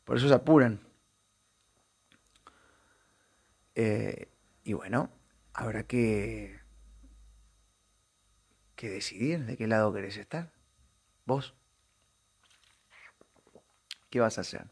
Por 0.03 0.17
eso 0.17 0.27
se 0.27 0.33
apuran. 0.33 0.81
Eh, 3.75 4.29
y 4.63 4.73
bueno, 4.73 5.09
habrá 5.53 5.83
que, 5.83 6.59
que 8.75 8.89
decidir 8.89 9.45
de 9.45 9.57
qué 9.57 9.67
lado 9.67 9.93
querés 9.93 10.17
estar. 10.17 10.51
Vos. 11.25 11.55
¿Qué 14.09 14.19
vas 14.19 14.37
a 14.37 14.41
hacer? 14.41 14.67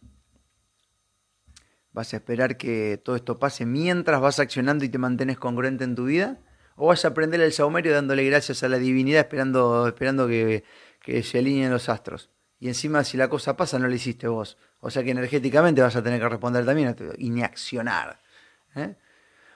¿Vas 1.93 2.13
a 2.13 2.17
esperar 2.17 2.57
que 2.57 3.01
todo 3.03 3.15
esto 3.15 3.39
pase 3.39 3.65
mientras 3.65 4.21
vas 4.21 4.39
accionando 4.39 4.85
y 4.85 4.89
te 4.89 4.97
mantienes 4.97 5.37
congruente 5.37 5.83
en 5.83 5.95
tu 5.95 6.05
vida? 6.05 6.39
¿O 6.75 6.87
vas 6.87 7.03
a 7.03 7.09
aprender 7.09 7.41
el 7.41 7.51
saumerio 7.51 7.93
dándole 7.93 8.23
gracias 8.23 8.63
a 8.63 8.69
la 8.69 8.77
divinidad 8.77 9.21
esperando, 9.21 9.87
esperando 9.87 10.27
que, 10.27 10.63
se 11.23 11.39
alineen 11.39 11.71
los 11.71 11.89
astros? 11.89 12.29
y 12.59 12.67
encima 12.67 13.03
si 13.03 13.17
la 13.17 13.27
cosa 13.27 13.57
pasa 13.57 13.79
no 13.79 13.87
la 13.87 13.95
hiciste 13.95 14.27
vos. 14.27 14.55
O 14.81 14.91
sea 14.91 15.03
que 15.03 15.09
energéticamente 15.09 15.81
vas 15.81 15.95
a 15.95 16.03
tener 16.03 16.19
que 16.19 16.29
responder 16.29 16.63
también 16.63 16.95
y 17.17 17.31
ni 17.31 17.41
accionar. 17.41 18.21
¿Eh? 18.75 18.95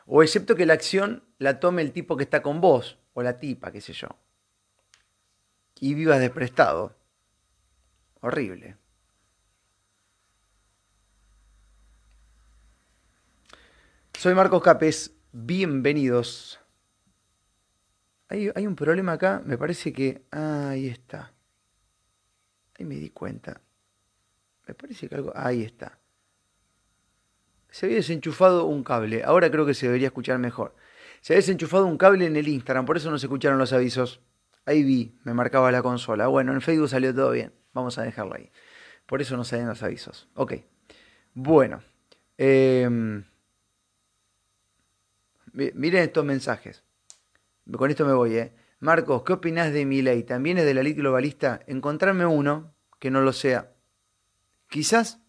O 0.05 0.21
excepto 0.23 0.55
que 0.55 0.65
la 0.65 0.73
acción 0.73 1.23
la 1.37 1.59
tome 1.59 1.81
el 1.81 1.91
tipo 1.91 2.15
que 2.17 2.23
está 2.23 2.41
con 2.41 2.61
vos, 2.61 2.99
o 3.13 3.23
la 3.23 3.39
tipa, 3.39 3.71
qué 3.71 3.81
sé 3.81 3.93
yo. 3.93 4.09
Y 5.79 5.93
vivas 5.93 6.19
desprestado. 6.19 6.95
Horrible. 8.21 8.77
Soy 14.17 14.33
Marcos 14.33 14.63
Capes, 14.63 15.11
bienvenidos. 15.31 16.59
Hay, 18.27 18.49
un 18.65 18.75
problema 18.75 19.13
acá, 19.13 19.41
me 19.45 19.57
parece 19.57 19.93
que... 19.93 20.25
Ah, 20.31 20.69
ahí 20.69 20.87
está. 20.87 21.33
Ahí 22.77 22.85
me 22.85 22.95
di 22.95 23.11
cuenta. 23.11 23.61
Me 24.67 24.73
parece 24.73 25.07
que 25.07 25.15
algo... 25.15 25.31
Ahí 25.35 25.61
está. 25.61 25.99
Se 27.75 27.87
había 27.87 27.97
desenchufado 27.97 28.67
un 28.67 28.85
cable. 28.85 29.25
Ahora 29.25 29.51
creo 29.51 29.65
que 29.65 29.73
se 29.73 29.87
debería 29.87 30.07
escuchar 30.07 30.39
mejor. 30.39 30.73
Se 31.19 31.33
había 31.33 31.41
desenchufado 31.41 31.85
un 31.85 31.97
cable 31.97 32.25
en 32.25 32.37
el 32.37 32.47
Instagram, 32.47 32.85
por 32.85 32.95
eso 32.95 33.11
no 33.11 33.19
se 33.19 33.25
escucharon 33.25 33.59
los 33.59 33.73
avisos. 33.73 34.21
Ahí 34.65 34.81
vi, 34.81 35.19
me 35.25 35.33
marcaba 35.33 35.69
la 35.73 35.81
consola. 35.81 36.27
Bueno, 36.27 36.53
en 36.53 36.61
Facebook 36.61 36.87
salió 36.87 37.13
todo 37.13 37.31
bien. 37.31 37.51
Vamos 37.73 37.97
a 37.97 38.03
dejarlo 38.03 38.35
ahí. 38.35 38.49
Por 39.05 39.21
eso 39.21 39.35
no 39.35 39.43
salen 39.43 39.67
los 39.67 39.83
avisos. 39.83 40.29
Ok. 40.35 40.53
Bueno. 41.33 41.83
Em, 42.37 43.25
miren 45.51 46.03
estos 46.03 46.23
mensajes. 46.23 46.81
Con 47.69 47.89
esto 47.89 48.05
me 48.05 48.13
voy, 48.13 48.37
¿eh? 48.37 48.53
Marcos, 48.79 49.23
¿qué 49.23 49.33
opinás 49.33 49.73
de 49.73 49.85
mi 49.85 50.01
ley? 50.01 50.23
¿También 50.23 50.59
es 50.59 50.63
de 50.63 50.75
la 50.75 50.81
ley 50.81 50.93
globalista? 50.93 51.59
Encontrarme 51.67 52.25
uno 52.25 52.73
que 52.99 53.11
no 53.11 53.19
lo 53.19 53.33
sea. 53.33 53.73
Quizás, 54.69 55.19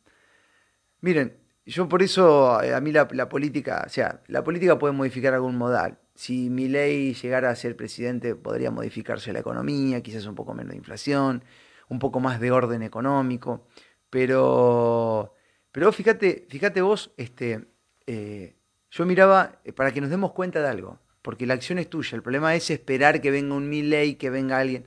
miren, 1.00 1.44
yo 1.72 1.88
por 1.88 2.02
eso 2.02 2.62
eh, 2.62 2.74
a 2.74 2.80
mí 2.80 2.92
la, 2.92 3.08
política, 3.28 3.84
o 3.86 3.88
sea, 3.88 4.22
la 4.28 4.44
política 4.44 4.78
puede 4.78 4.94
modificar 4.94 5.34
algún 5.34 5.56
modal. 5.56 5.98
Si 6.14 6.48
mi 6.48 6.68
ley 6.68 7.12
llegara 7.14 7.50
a 7.50 7.56
ser 7.56 7.76
presidente, 7.76 8.34
podría 8.36 8.70
modificarse 8.70 9.32
la 9.32 9.40
economía, 9.40 10.00
quizás 10.02 10.26
un 10.26 10.34
poco 10.36 10.54
menos 10.54 10.70
de 10.70 10.78
inflación, 10.78 11.44
un 11.88 11.98
poco 11.98 12.20
más 12.20 12.40
de 12.40 12.52
orden 12.52 12.82
económico. 12.82 13.66
Pero, 14.10 15.34
pero 15.72 15.92
fíjate, 15.92 16.46
fíjate 16.48 16.80
vos, 16.82 17.12
este, 17.16 17.66
eh, 18.06 18.54
yo 18.90 19.04
miraba, 19.04 19.60
eh, 19.64 19.72
para 19.72 19.92
que 19.92 20.00
nos 20.00 20.10
demos 20.10 20.32
cuenta 20.32 20.62
de 20.62 20.68
algo, 20.68 21.00
porque 21.20 21.46
la 21.46 21.54
acción 21.54 21.78
es 21.78 21.90
tuya. 21.90 22.14
El 22.14 22.22
problema 22.22 22.54
es 22.54 22.70
esperar 22.70 23.20
que 23.20 23.32
venga 23.32 23.54
un 23.56 23.68
ley, 23.70 24.14
que 24.14 24.30
venga 24.30 24.58
alguien. 24.58 24.84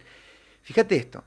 Fíjate 0.61 0.95
esto. 0.95 1.23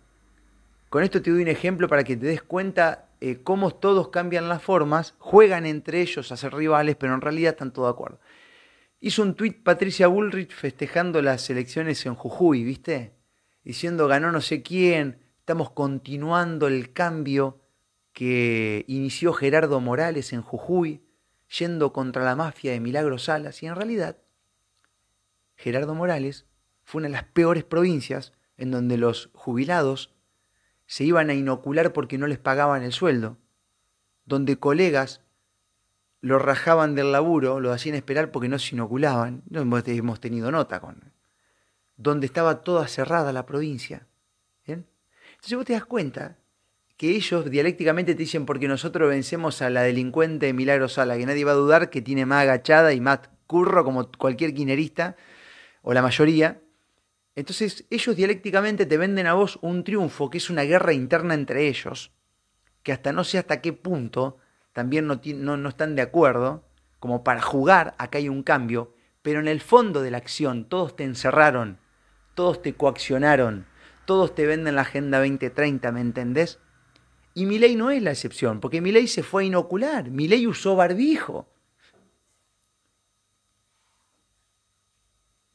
Con 0.89 1.03
esto 1.05 1.21
te 1.23 1.31
doy 1.31 1.43
un 1.43 1.49
ejemplo 1.49 1.89
para 1.89 2.05
que 2.05 2.17
te 2.17 2.27
des 2.27 2.43
cuenta 2.43 3.12
eh, 3.25 3.41
cómo 3.45 3.71
todos 3.71 4.09
cambian 4.09 4.49
las 4.49 4.65
formas, 4.65 5.15
juegan 5.21 5.65
entre 5.65 6.01
ellos 6.01 6.33
a 6.33 6.37
ser 6.37 6.53
rivales, 6.55 6.97
pero 6.97 7.15
en 7.15 7.21
realidad 7.21 7.53
están 7.53 7.73
todos 7.73 7.87
de 7.87 7.93
acuerdo. 7.93 8.19
Hizo 8.99 9.23
un 9.23 9.37
tuit 9.37 9.63
Patricia 9.63 10.09
Bullrich 10.09 10.53
festejando 10.53 11.23
las 11.23 11.49
elecciones 11.49 12.05
en 12.05 12.17
Jujuy, 12.17 12.65
¿viste? 12.65 13.15
Diciendo 13.63 14.09
ganó 14.09 14.33
no 14.33 14.41
sé 14.41 14.65
quién, 14.65 15.21
estamos 15.39 15.71
continuando 15.71 16.67
el 16.67 16.93
cambio 16.93 17.61
que 18.13 18.85
inició 18.89 19.33
Gerardo 19.33 19.79
Morales 19.79 20.33
en 20.33 20.43
Jujuy, 20.43 21.05
yendo 21.57 21.93
contra 21.93 22.25
la 22.25 22.35
mafia 22.35 22.73
de 22.73 22.81
Milagro 22.81 23.19
Salas, 23.19 23.63
y 23.63 23.67
en 23.67 23.77
realidad 23.77 24.17
Gerardo 25.55 25.95
Morales 25.95 26.47
fue 26.83 26.99
una 26.99 27.07
de 27.07 27.13
las 27.13 27.25
peores 27.25 27.63
provincias 27.63 28.33
en 28.57 28.73
donde 28.73 28.97
los 28.97 29.31
jubilados 29.33 30.13
se 30.93 31.05
iban 31.05 31.31
a 31.31 31.35
inocular 31.35 31.95
porque 31.95 32.19
no 32.19 32.27
les 32.27 32.39
pagaban 32.39 32.83
el 32.83 32.93
sueldo, 32.93 33.39
donde 34.27 34.59
colegas 34.59 35.23
lo 36.21 36.39
rajaban 36.39 36.95
del 36.95 37.13
laburo, 37.13 37.61
lo 37.61 37.73
hacían 37.73 37.95
esperar 37.95 38.31
porque 38.31 38.51
no 38.51 38.59
se 38.59 38.75
inoculaban, 38.75 39.43
no 39.49 39.63
hemos 39.63 40.21
tenido 40.21 40.51
nota 40.51 40.81
con, 40.81 41.15
donde 41.97 42.27
estaba 42.27 42.63
toda 42.63 42.89
cerrada 42.89 43.33
la 43.33 43.47
provincia. 43.47 44.07
Entonces 44.67 45.57
vos 45.57 45.65
te 45.65 45.73
das 45.73 45.87
cuenta 45.87 46.37
que 46.99 47.17
ellos 47.17 47.51
dialécticamente 47.51 48.15
te 48.15 48.19
dicen 48.25 48.45
porque 48.45 48.69
nosotros 48.69 49.09
vencemos 49.09 49.63
a 49.63 49.71
la 49.71 49.81
delincuente 49.81 50.53
Milagro 50.53 50.91
Sala, 50.91 51.17
que 51.17 51.25
nadie 51.25 51.47
va 51.47 51.53
a 51.53 51.55
dudar 51.55 51.89
que 51.89 52.03
tiene 52.03 52.27
más 52.27 52.43
agachada 52.43 52.93
y 52.93 53.01
más 53.01 53.21
curro 53.47 53.83
como 53.83 54.13
cualquier 54.13 54.53
quinerista, 54.53 55.17
o 55.81 55.95
la 55.95 56.03
mayoría. 56.03 56.61
Entonces 57.35 57.87
ellos 57.91 58.17
dialécticamente 58.17 58.87
te 58.87 58.99
venden 58.99 59.27
a 59.27 59.35
vos 59.35 59.59
un 59.63 59.85
triunfo 59.85 60.29
que 60.29 60.39
es 60.39 60.51
una 60.51 60.63
guerra 60.63 60.93
interna 60.93 61.35
entre 61.35 61.69
ellos, 61.69 62.13
que 62.83 62.93
hasta 62.93 63.13
no 63.13 63.25
sé 63.25 63.39
hasta 63.39 63.61
qué 63.61 63.73
punto 63.73 64.39
también 64.73 65.07
no, 65.07 65.21
no, 65.25 65.57
no 65.57 65.69
están 65.69 65.95
de 65.95 66.03
acuerdo, 66.03 66.65
como 66.99 67.25
para 67.25 67.43
jugar, 67.43 67.95
acá 67.99 68.19
hay 68.19 68.29
un 68.29 68.43
cambio, 68.43 68.95
pero 69.23 69.41
en 69.41 69.49
el 69.49 69.61
fondo 69.61 70.03
de 70.03 70.11
la 70.11 70.19
acción 70.19 70.69
todos 70.69 70.97
te 70.97 71.05
encerraron, 71.05 71.79
todos 72.35 72.63
te 72.63 72.75
coaccionaron, 72.75 73.67
todos 74.05 74.35
te 74.35 74.47
venden 74.47 74.77
la 74.77 74.83
Agenda 74.83 75.19
2030, 75.19 75.93
¿me 75.93 76.01
entendés? 76.01 76.59
Y 77.35 77.47
mi 77.47 77.59
ley 77.59 77.77
no 77.77 77.91
es 77.91 78.03
la 78.03 78.11
excepción, 78.11 78.61
porque 78.61 78.81
mi 78.81 78.93
ley 78.93 79.09
se 79.09 79.23
fue 79.23 79.43
a 79.43 79.47
inocular, 79.47 80.11
mi 80.11 80.29
ley 80.29 80.47
usó 80.47 80.77
barbijo. 80.77 81.49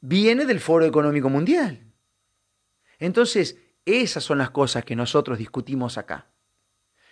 Viene 0.00 0.46
del 0.46 0.60
Foro 0.60 0.84
Económico 0.84 1.28
Mundial. 1.28 1.92
Entonces, 2.98 3.58
esas 3.84 4.24
son 4.24 4.38
las 4.38 4.50
cosas 4.50 4.84
que 4.84 4.96
nosotros 4.96 5.38
discutimos 5.38 5.98
acá. 5.98 6.28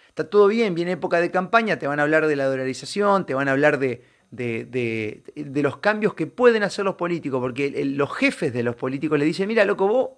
Está 0.08 0.28
todo 0.30 0.48
bien, 0.48 0.74
viene 0.74 0.92
época 0.92 1.20
de 1.20 1.30
campaña, 1.30 1.78
te 1.78 1.86
van 1.86 2.00
a 2.00 2.02
hablar 2.02 2.26
de 2.26 2.36
la 2.36 2.46
dolarización, 2.46 3.26
te 3.26 3.34
van 3.34 3.48
a 3.48 3.52
hablar 3.52 3.78
de, 3.78 4.04
de, 4.30 4.64
de, 5.34 5.62
los 5.62 5.78
cambios 5.78 6.14
que 6.14 6.26
pueden 6.26 6.62
hacer 6.62 6.84
los 6.84 6.94
políticos, 6.94 7.40
porque 7.40 7.84
los 7.84 8.14
jefes 8.16 8.52
de 8.52 8.62
los 8.62 8.76
políticos 8.76 9.18
le 9.18 9.24
dicen, 9.24 9.48
mira, 9.48 9.64
loco, 9.64 9.86
vos 9.86 10.08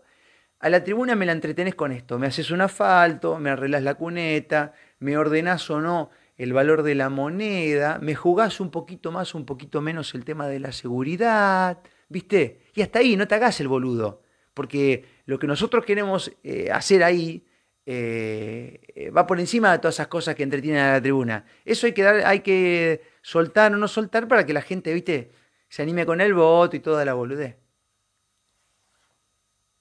a 0.61 0.69
la 0.71 0.83
tribuna 0.83 1.15
me 1.15 1.27
la 1.27 1.33
entretenés 1.33 1.75
con 1.75 1.93
esto, 1.93 2.19
me 2.19 2.27
haces 2.27 2.51
un 2.51 2.61
asfalto, 2.61 3.39
me 3.39 3.51
arreglas 3.51 3.83
la 3.83 3.95
cuneta, 3.95 4.73
me 4.99 5.17
ordenás 5.17 5.71
o 5.71 5.81
no 5.81 6.11
el 6.37 6.53
valor 6.53 6.83
de 6.83 6.95
la 6.95 7.11
moneda, 7.11 7.99
me 8.01 8.15
jugás 8.15 8.61
un 8.61 8.71
poquito 8.71 9.11
más, 9.11 9.35
un 9.35 9.45
poquito 9.45 9.81
menos 9.81 10.15
el 10.15 10.25
tema 10.25 10.47
de 10.49 10.61
la 10.61 10.73
seguridad, 10.73 11.79
¿viste? 12.09 12.63
Y 12.75 12.83
hasta 12.83 13.01
ahí, 13.01 13.17
no 13.17 13.29
te 13.29 13.35
hagas 13.35 13.61
el 13.61 13.69
boludo, 13.69 14.23
porque 14.55 15.05
lo 15.27 15.39
que 15.39 15.47
nosotros 15.47 15.85
queremos 15.85 16.33
eh, 16.43 16.71
hacer 16.71 17.03
ahí 17.03 17.45
eh, 17.91 18.83
eh, 18.95 19.11
va 19.11 19.27
por 19.27 19.41
encima 19.41 19.73
de 19.73 19.79
todas 19.79 19.95
esas 19.95 20.09
cosas 20.09 20.35
que 20.35 20.43
entretienen 20.43 20.83
a 20.83 20.93
la 20.93 21.01
tribuna. 21.01 21.47
Eso 21.65 21.87
hay 21.87 21.95
que, 21.95 22.03
dar, 22.03 22.17
hay 22.27 22.41
que 22.41 23.01
soltar 23.23 23.73
o 23.73 23.79
no 23.79 23.89
soltar 23.89 24.29
para 24.29 24.45
que 24.45 24.53
la 24.53 24.61
gente, 24.61 24.93
¿viste? 24.93 25.31
Se 25.71 25.81
anime 25.81 26.05
con 26.05 26.21
el 26.21 26.35
voto 26.35 26.77
y 26.77 26.81
toda 26.81 27.05
la 27.07 27.15
boludez. 27.15 27.57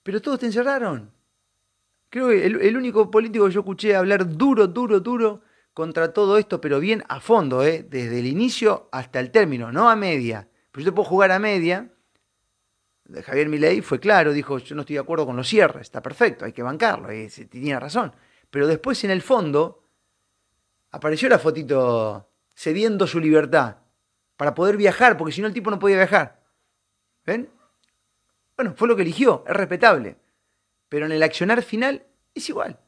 Pero 0.04 0.22
todos 0.22 0.40
te 0.40 0.46
encerraron. 0.46 1.12
Creo 2.10 2.30
que 2.30 2.46
el, 2.46 2.78
único 2.78 3.12
político 3.12 3.46
que 3.48 3.52
yo 3.52 3.60
escuché 3.60 3.94
hablar 3.94 4.38
duro, 4.38 4.68
duro, 4.68 5.02
duro 5.02 5.42
contra 5.74 6.14
todo 6.14 6.38
esto, 6.38 6.62
pero 6.62 6.80
bien 6.80 7.04
a 7.10 7.20
fondo, 7.20 7.62
¿eh? 7.66 7.86
desde 7.90 8.20
el 8.20 8.26
inicio 8.26 8.88
hasta 8.94 9.20
el 9.20 9.32
término, 9.32 9.70
no 9.74 9.90
a 9.90 9.98
media. 9.98 10.48
Pero 10.72 10.86
yo 10.86 10.92
te 10.92 10.96
puedo 10.96 11.10
jugar 11.10 11.34
a 11.34 11.40
media. 11.40 11.92
Javier 13.24 13.50
Milei 13.50 13.82
fue 13.82 14.00
claro, 14.00 14.34
dijo, 14.34 14.58
yo 14.58 14.76
no 14.76 14.82
estoy 14.82 14.96
de 14.96 15.02
acuerdo 15.02 15.26
con 15.26 15.36
los 15.36 15.48
cierres, 15.48 15.84
está 15.84 16.02
perfecto, 16.02 16.46
hay 16.46 16.52
que 16.52 16.64
bancarlo, 16.64 17.14
y 17.14 17.28
tiene 17.28 17.80
razón. 17.80 18.14
Pero 18.50 18.68
después 18.68 19.04
en 19.04 19.12
el 19.12 19.22
fondo 19.22 19.84
apareció 20.92 21.30
la 21.30 21.40
fotito 21.40 22.30
cediendo 22.54 23.08
su 23.08 23.20
libertad 23.20 23.78
para 24.36 24.54
poder 24.54 24.78
viajar, 24.78 25.18
porque 25.18 25.32
si 25.32 25.42
no 25.42 25.48
el 25.48 25.54
tipo 25.54 25.72
no 25.72 25.80
podía 25.80 25.98
viajar. 25.98 26.44
¿Ven? 27.26 27.50
Bueno, 28.56 28.74
fue 28.76 28.88
lo 28.88 28.96
que 28.96 29.04
eligió, 29.04 29.44
es 29.48 29.56
respetable. 29.56 30.18
Pero 30.90 31.06
en 31.06 31.12
el 31.12 31.24
accionar 31.24 31.62
final 31.62 32.06
es 32.34 32.50
igual. 32.50 32.80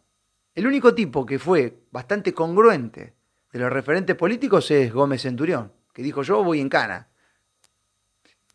El 0.55 0.67
único 0.67 0.95
tipo 0.95 1.25
que 1.25 1.39
fue 1.39 1.84
bastante 1.91 2.34
congruente 2.34 3.15
de 3.51 3.60
los 3.60 3.71
referentes 3.71 4.15
políticos 4.15 4.69
es 4.71 4.91
Gómez 4.91 5.21
Centurión, 5.21 5.73
que 5.93 6.01
dijo 6.01 6.23
yo 6.23 6.43
voy 6.43 6.60
en 6.60 6.69
cana. 6.69 7.10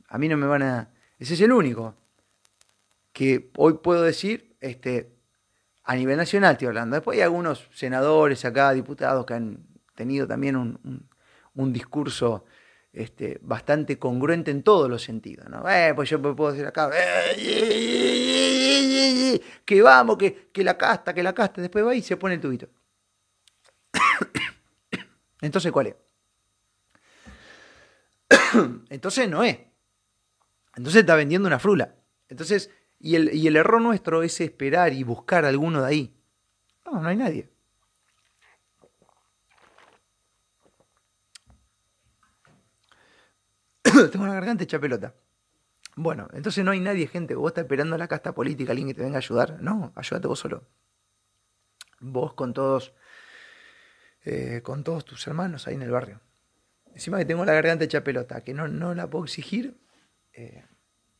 A 0.08 0.18
mí 0.18 0.28
no 0.28 0.36
me 0.36 0.46
van 0.46 0.62
a... 0.62 0.93
Ese 1.24 1.32
es 1.32 1.40
el 1.40 1.52
único 1.52 1.94
que 3.14 3.50
hoy 3.56 3.78
puedo 3.82 4.02
decir, 4.02 4.58
este, 4.60 5.16
a 5.82 5.96
nivel 5.96 6.18
nacional 6.18 6.52
estoy 6.52 6.68
hablando. 6.68 6.96
Después 6.96 7.16
hay 7.16 7.22
algunos 7.22 7.66
senadores 7.72 8.44
acá, 8.44 8.72
diputados 8.74 9.24
que 9.24 9.32
han 9.32 9.66
tenido 9.94 10.26
también 10.26 10.54
un, 11.54 11.72
discurso 11.72 12.44
este, 12.92 13.38
bastante 13.40 13.98
congruente 13.98 14.50
en 14.50 14.62
todos 14.62 14.90
los 14.90 15.02
sentidos. 15.02 15.48
¿no? 15.48 15.66
Eh, 15.66 15.94
pues 15.94 16.10
yo 16.10 16.20
puedo 16.20 16.52
decir 16.52 16.66
acá, 16.66 16.90
eh, 16.94 17.40
que 19.64 19.80
vamos, 19.80 20.18
que, 20.18 20.50
que, 20.52 20.62
la 20.62 20.76
casta, 20.76 21.14
que 21.14 21.22
la 21.22 21.32
casta, 21.32 21.62
después 21.62 21.86
va 21.86 21.94
y 21.94 22.02
se 22.02 22.18
pone 22.18 22.34
el 22.34 22.42
tubito. 22.42 22.68
Entonces, 25.40 25.72
¿cuál 25.72 25.86
es? 25.86 25.94
Entonces 28.90 29.26
no 29.26 29.42
es. 29.42 29.56
Entonces 30.76 31.00
está 31.00 31.14
vendiendo 31.14 31.46
una 31.46 31.58
frula. 31.58 31.94
Entonces, 32.28 32.70
y 32.98 33.16
el, 33.16 33.34
y 33.34 33.46
el 33.46 33.56
error 33.56 33.80
nuestro 33.80 34.22
es 34.22 34.40
esperar 34.40 34.92
y 34.92 35.02
buscar 35.02 35.44
a 35.44 35.48
alguno 35.48 35.82
de 35.82 35.88
ahí. 35.88 36.16
No, 36.84 37.00
no 37.00 37.08
hay 37.08 37.16
nadie. 37.16 37.50
tengo 44.10 44.24
una 44.24 44.34
garganta 44.34 44.64
hecha 44.64 44.80
pelota. 44.80 45.14
Bueno, 45.96 46.28
entonces 46.32 46.64
no 46.64 46.72
hay 46.72 46.80
nadie, 46.80 47.06
gente. 47.06 47.34
Vos 47.34 47.50
estás 47.50 47.64
esperando 47.64 47.96
la 47.96 48.08
casta 48.08 48.34
política, 48.34 48.72
alguien 48.72 48.88
que 48.88 48.94
te 48.94 49.02
venga 49.02 49.16
a 49.16 49.18
ayudar. 49.18 49.60
No, 49.60 49.92
ayúdate 49.94 50.26
vos 50.26 50.40
solo. 50.40 50.64
Vos 52.00 52.34
con 52.34 52.52
todos, 52.52 52.92
eh, 54.24 54.60
con 54.62 54.82
todos 54.82 55.04
tus 55.04 55.26
hermanos 55.26 55.68
ahí 55.68 55.74
en 55.74 55.82
el 55.82 55.90
barrio. 55.90 56.20
Encima 56.92 57.18
que 57.18 57.24
tengo 57.24 57.44
la 57.44 57.52
garganta 57.52 57.84
hecha 57.84 58.02
pelota, 58.02 58.42
que 58.42 58.54
no, 58.54 58.66
no 58.68 58.94
la 58.94 59.08
puedo 59.08 59.24
exigir, 59.24 59.76
eh, 60.34 60.64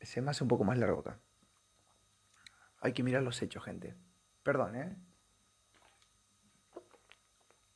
se 0.00 0.20
me 0.20 0.30
hace 0.30 0.44
un 0.44 0.48
poco 0.48 0.64
más 0.64 0.78
largo 0.78 1.00
acá. 1.00 1.18
Hay 2.80 2.92
que 2.92 3.02
mirar 3.02 3.22
los 3.22 3.40
hechos, 3.42 3.64
gente. 3.64 3.94
Perdón, 4.42 4.76
¿eh? 4.76 4.96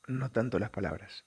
No 0.07 0.31
tanto 0.31 0.59
las 0.59 0.71
palabras. 0.71 1.25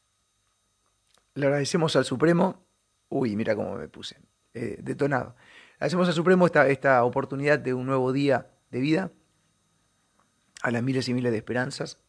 Le 1.33 1.45
agradecemos 1.45 1.95
al 1.95 2.05
Supremo 2.05 2.65
Uy, 3.11 3.35
mira 3.35 3.55
cómo 3.55 3.75
me 3.75 3.89
puse. 3.89 4.17
Eh, 4.53 4.77
detonado. 4.81 5.35
Hacemos 5.79 6.07
al 6.07 6.13
Supremo 6.13 6.45
esta, 6.45 6.69
esta 6.69 7.03
oportunidad 7.03 7.59
de 7.59 7.73
un 7.73 7.85
nuevo 7.85 8.13
día 8.13 8.51
de 8.69 8.79
vida, 8.79 9.11
a 10.61 10.71
las 10.71 10.81
miles 10.81 11.09
y 11.09 11.13
miles 11.13 11.33
de 11.33 11.37
esperanzas, 11.37 11.99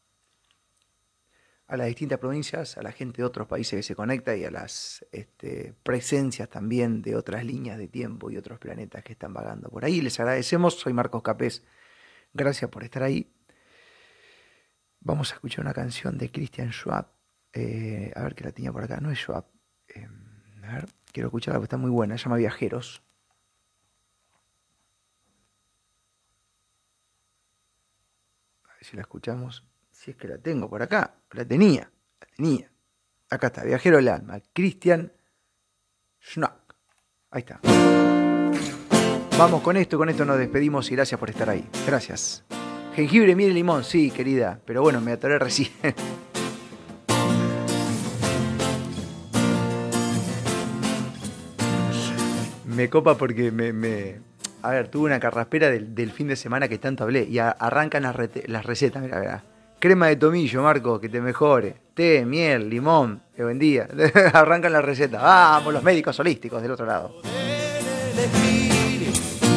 a 1.72 1.76
las 1.78 1.87
distintas 1.87 2.18
provincias, 2.18 2.76
a 2.76 2.82
la 2.82 2.92
gente 2.92 3.22
de 3.22 3.24
otros 3.24 3.48
países 3.48 3.78
que 3.78 3.82
se 3.82 3.94
conecta 3.94 4.37
y 4.37 4.44
a 4.44 4.50
las 4.50 5.06
este, 5.11 5.74
presencias 5.82 6.50
también 6.50 7.00
de 7.00 7.16
otras 7.16 7.46
líneas 7.46 7.78
de 7.78 7.88
tiempo 7.88 8.30
y 8.30 8.37
otros 8.37 8.58
planetas 8.58 9.02
que 9.02 9.14
están 9.14 9.32
vagando 9.32 9.70
por 9.70 9.82
ahí. 9.87 10.02
Les 10.02 10.20
agradecemos, 10.20 10.78
soy 10.78 10.92
Marcos 10.92 11.22
Capés, 11.22 11.64
gracias 12.35 12.70
por 12.70 12.85
estar 12.85 13.02
ahí. 13.02 13.35
Vamos 15.00 15.32
a 15.32 15.37
escuchar 15.37 15.64
una 15.64 15.72
canción 15.72 16.18
de 16.18 16.30
Christian 16.30 16.72
Schwab, 16.72 17.06
eh, 17.54 18.12
a 18.14 18.22
ver 18.22 18.35
qué 18.35 18.44
la 18.44 18.52
tenía 18.52 18.70
por 18.70 18.85
acá, 18.85 19.00
no 19.00 19.11
es 19.11 19.20
Schwab. 19.20 19.46
Em, 19.88 20.62
a 20.64 20.74
ver, 20.74 20.88
quiero 21.11 21.28
escucharla 21.28 21.58
porque 21.58 21.68
está 21.68 21.78
muy 21.78 21.90
buena. 21.90 22.18
Se 22.18 22.24
llama 22.24 22.37
Viajeros. 22.37 23.02
A 28.64 28.74
ver 28.74 28.85
si 28.85 28.94
la 28.94 29.00
escuchamos. 29.00 29.71
Si 30.02 30.10
es 30.10 30.16
que 30.16 30.26
la 30.26 30.36
tengo 30.38 30.68
por 30.68 30.82
acá. 30.82 31.14
La 31.30 31.44
tenía. 31.44 31.88
La 32.20 32.26
tenía. 32.36 32.68
Acá 33.30 33.46
está, 33.46 33.62
Viajero 33.62 33.98
del 33.98 34.08
Alma. 34.08 34.40
Christian 34.52 35.12
Schnack. 36.20 36.74
Ahí 37.31 37.44
está. 37.46 37.60
Vamos 39.38 39.62
con 39.62 39.77
esto, 39.77 39.96
con 39.98 40.08
esto 40.08 40.24
nos 40.24 40.38
despedimos 40.38 40.90
y 40.90 40.96
gracias 40.96 41.20
por 41.20 41.31
estar 41.31 41.48
ahí. 41.48 41.64
Gracias. 41.87 42.44
Jengibre, 42.96 43.37
miel 43.37 43.54
limón, 43.54 43.85
sí, 43.85 44.10
querida. 44.10 44.58
Pero 44.66 44.83
bueno, 44.83 45.00
me 45.00 45.12
atoré 45.12 45.38
recién. 45.38 45.70
me 52.66 52.90
copa 52.90 53.16
porque 53.16 53.52
me, 53.52 54.20
A 54.62 54.70
ver, 54.70 54.88
tuve 54.88 55.06
una 55.06 55.20
carraspera 55.20 55.70
del, 55.70 56.10
fin 56.10 56.27
de 56.27 56.35
semana 56.35 56.66
que 56.66 56.79
tanto 56.79 57.04
hablé. 57.04 57.22
Y 57.22 57.38
arrancan 57.38 58.02
las, 58.02 58.16
las 58.48 58.66
recetas, 58.66 59.00
mira, 59.00 59.20
mira. 59.20 59.52
Crema 59.83 60.06
de 60.06 60.14
tomillo, 60.14 60.62
Marco, 60.62 61.00
que 61.00 61.08
te 61.08 61.20
mejore. 61.20 61.74
Té, 61.92 62.24
miel, 62.24 62.70
limón, 62.70 63.20
que 63.35 63.42
vendía. 63.42 63.88
Arrancan 64.33 64.72
la 64.72 64.80
receta. 64.80 65.20
Vamos, 65.20 65.72
los 65.74 65.83
médicos 65.83 66.20
holísticos 66.20 66.62
del 66.62 66.70
otro 66.70 66.87
lado. 66.87 67.16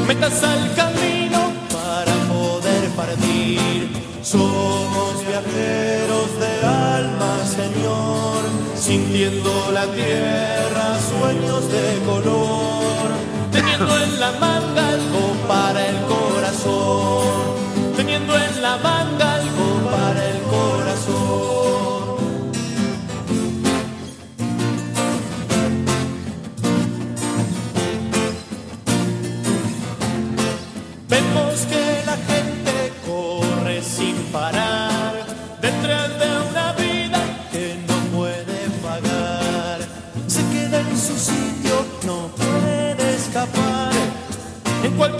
metas 0.07 0.43
al 0.43 0.73
camino 0.73 1.53
para 1.71 2.15
poder 2.27 2.89
partir. 2.95 3.87
Somos 4.23 5.23
viajeros 5.27 6.39
de 6.39 6.65
alma, 6.65 7.45
Señor, 7.45 8.45
sintiendo 8.73 9.69
la 9.73 9.85
tierra, 9.93 10.97
sueños 11.01 11.71
de 11.71 11.99
color, 12.03 13.11
teniendo 13.51 13.95
en 14.01 14.19
la 14.19 14.31
manga 14.31 14.89
algo 14.89 15.35
para 15.47 15.87
el 15.87 15.97
corazón, 16.07 17.93
teniendo 17.95 18.35
en 18.35 18.61
la 18.63 18.77
manga 18.77 19.04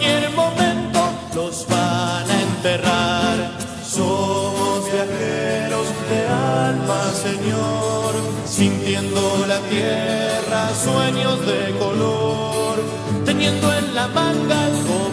cualquier 0.06 0.32
momento 0.32 1.00
los 1.36 1.66
van 1.68 2.30
a 2.30 2.42
enterrar. 2.42 3.52
Somos 3.84 4.86
viajeros 4.92 5.88
de 6.10 6.28
alma, 6.28 7.12
Señor, 7.14 8.14
sintiendo 8.46 9.46
la 9.48 9.60
tierra, 9.70 10.70
sueños 10.76 11.40
de 11.46 11.78
color, 11.78 12.84
teniendo 13.26 13.74
en 13.74 13.96
la 13.96 14.08
manga 14.08 14.66
algo 14.66 15.05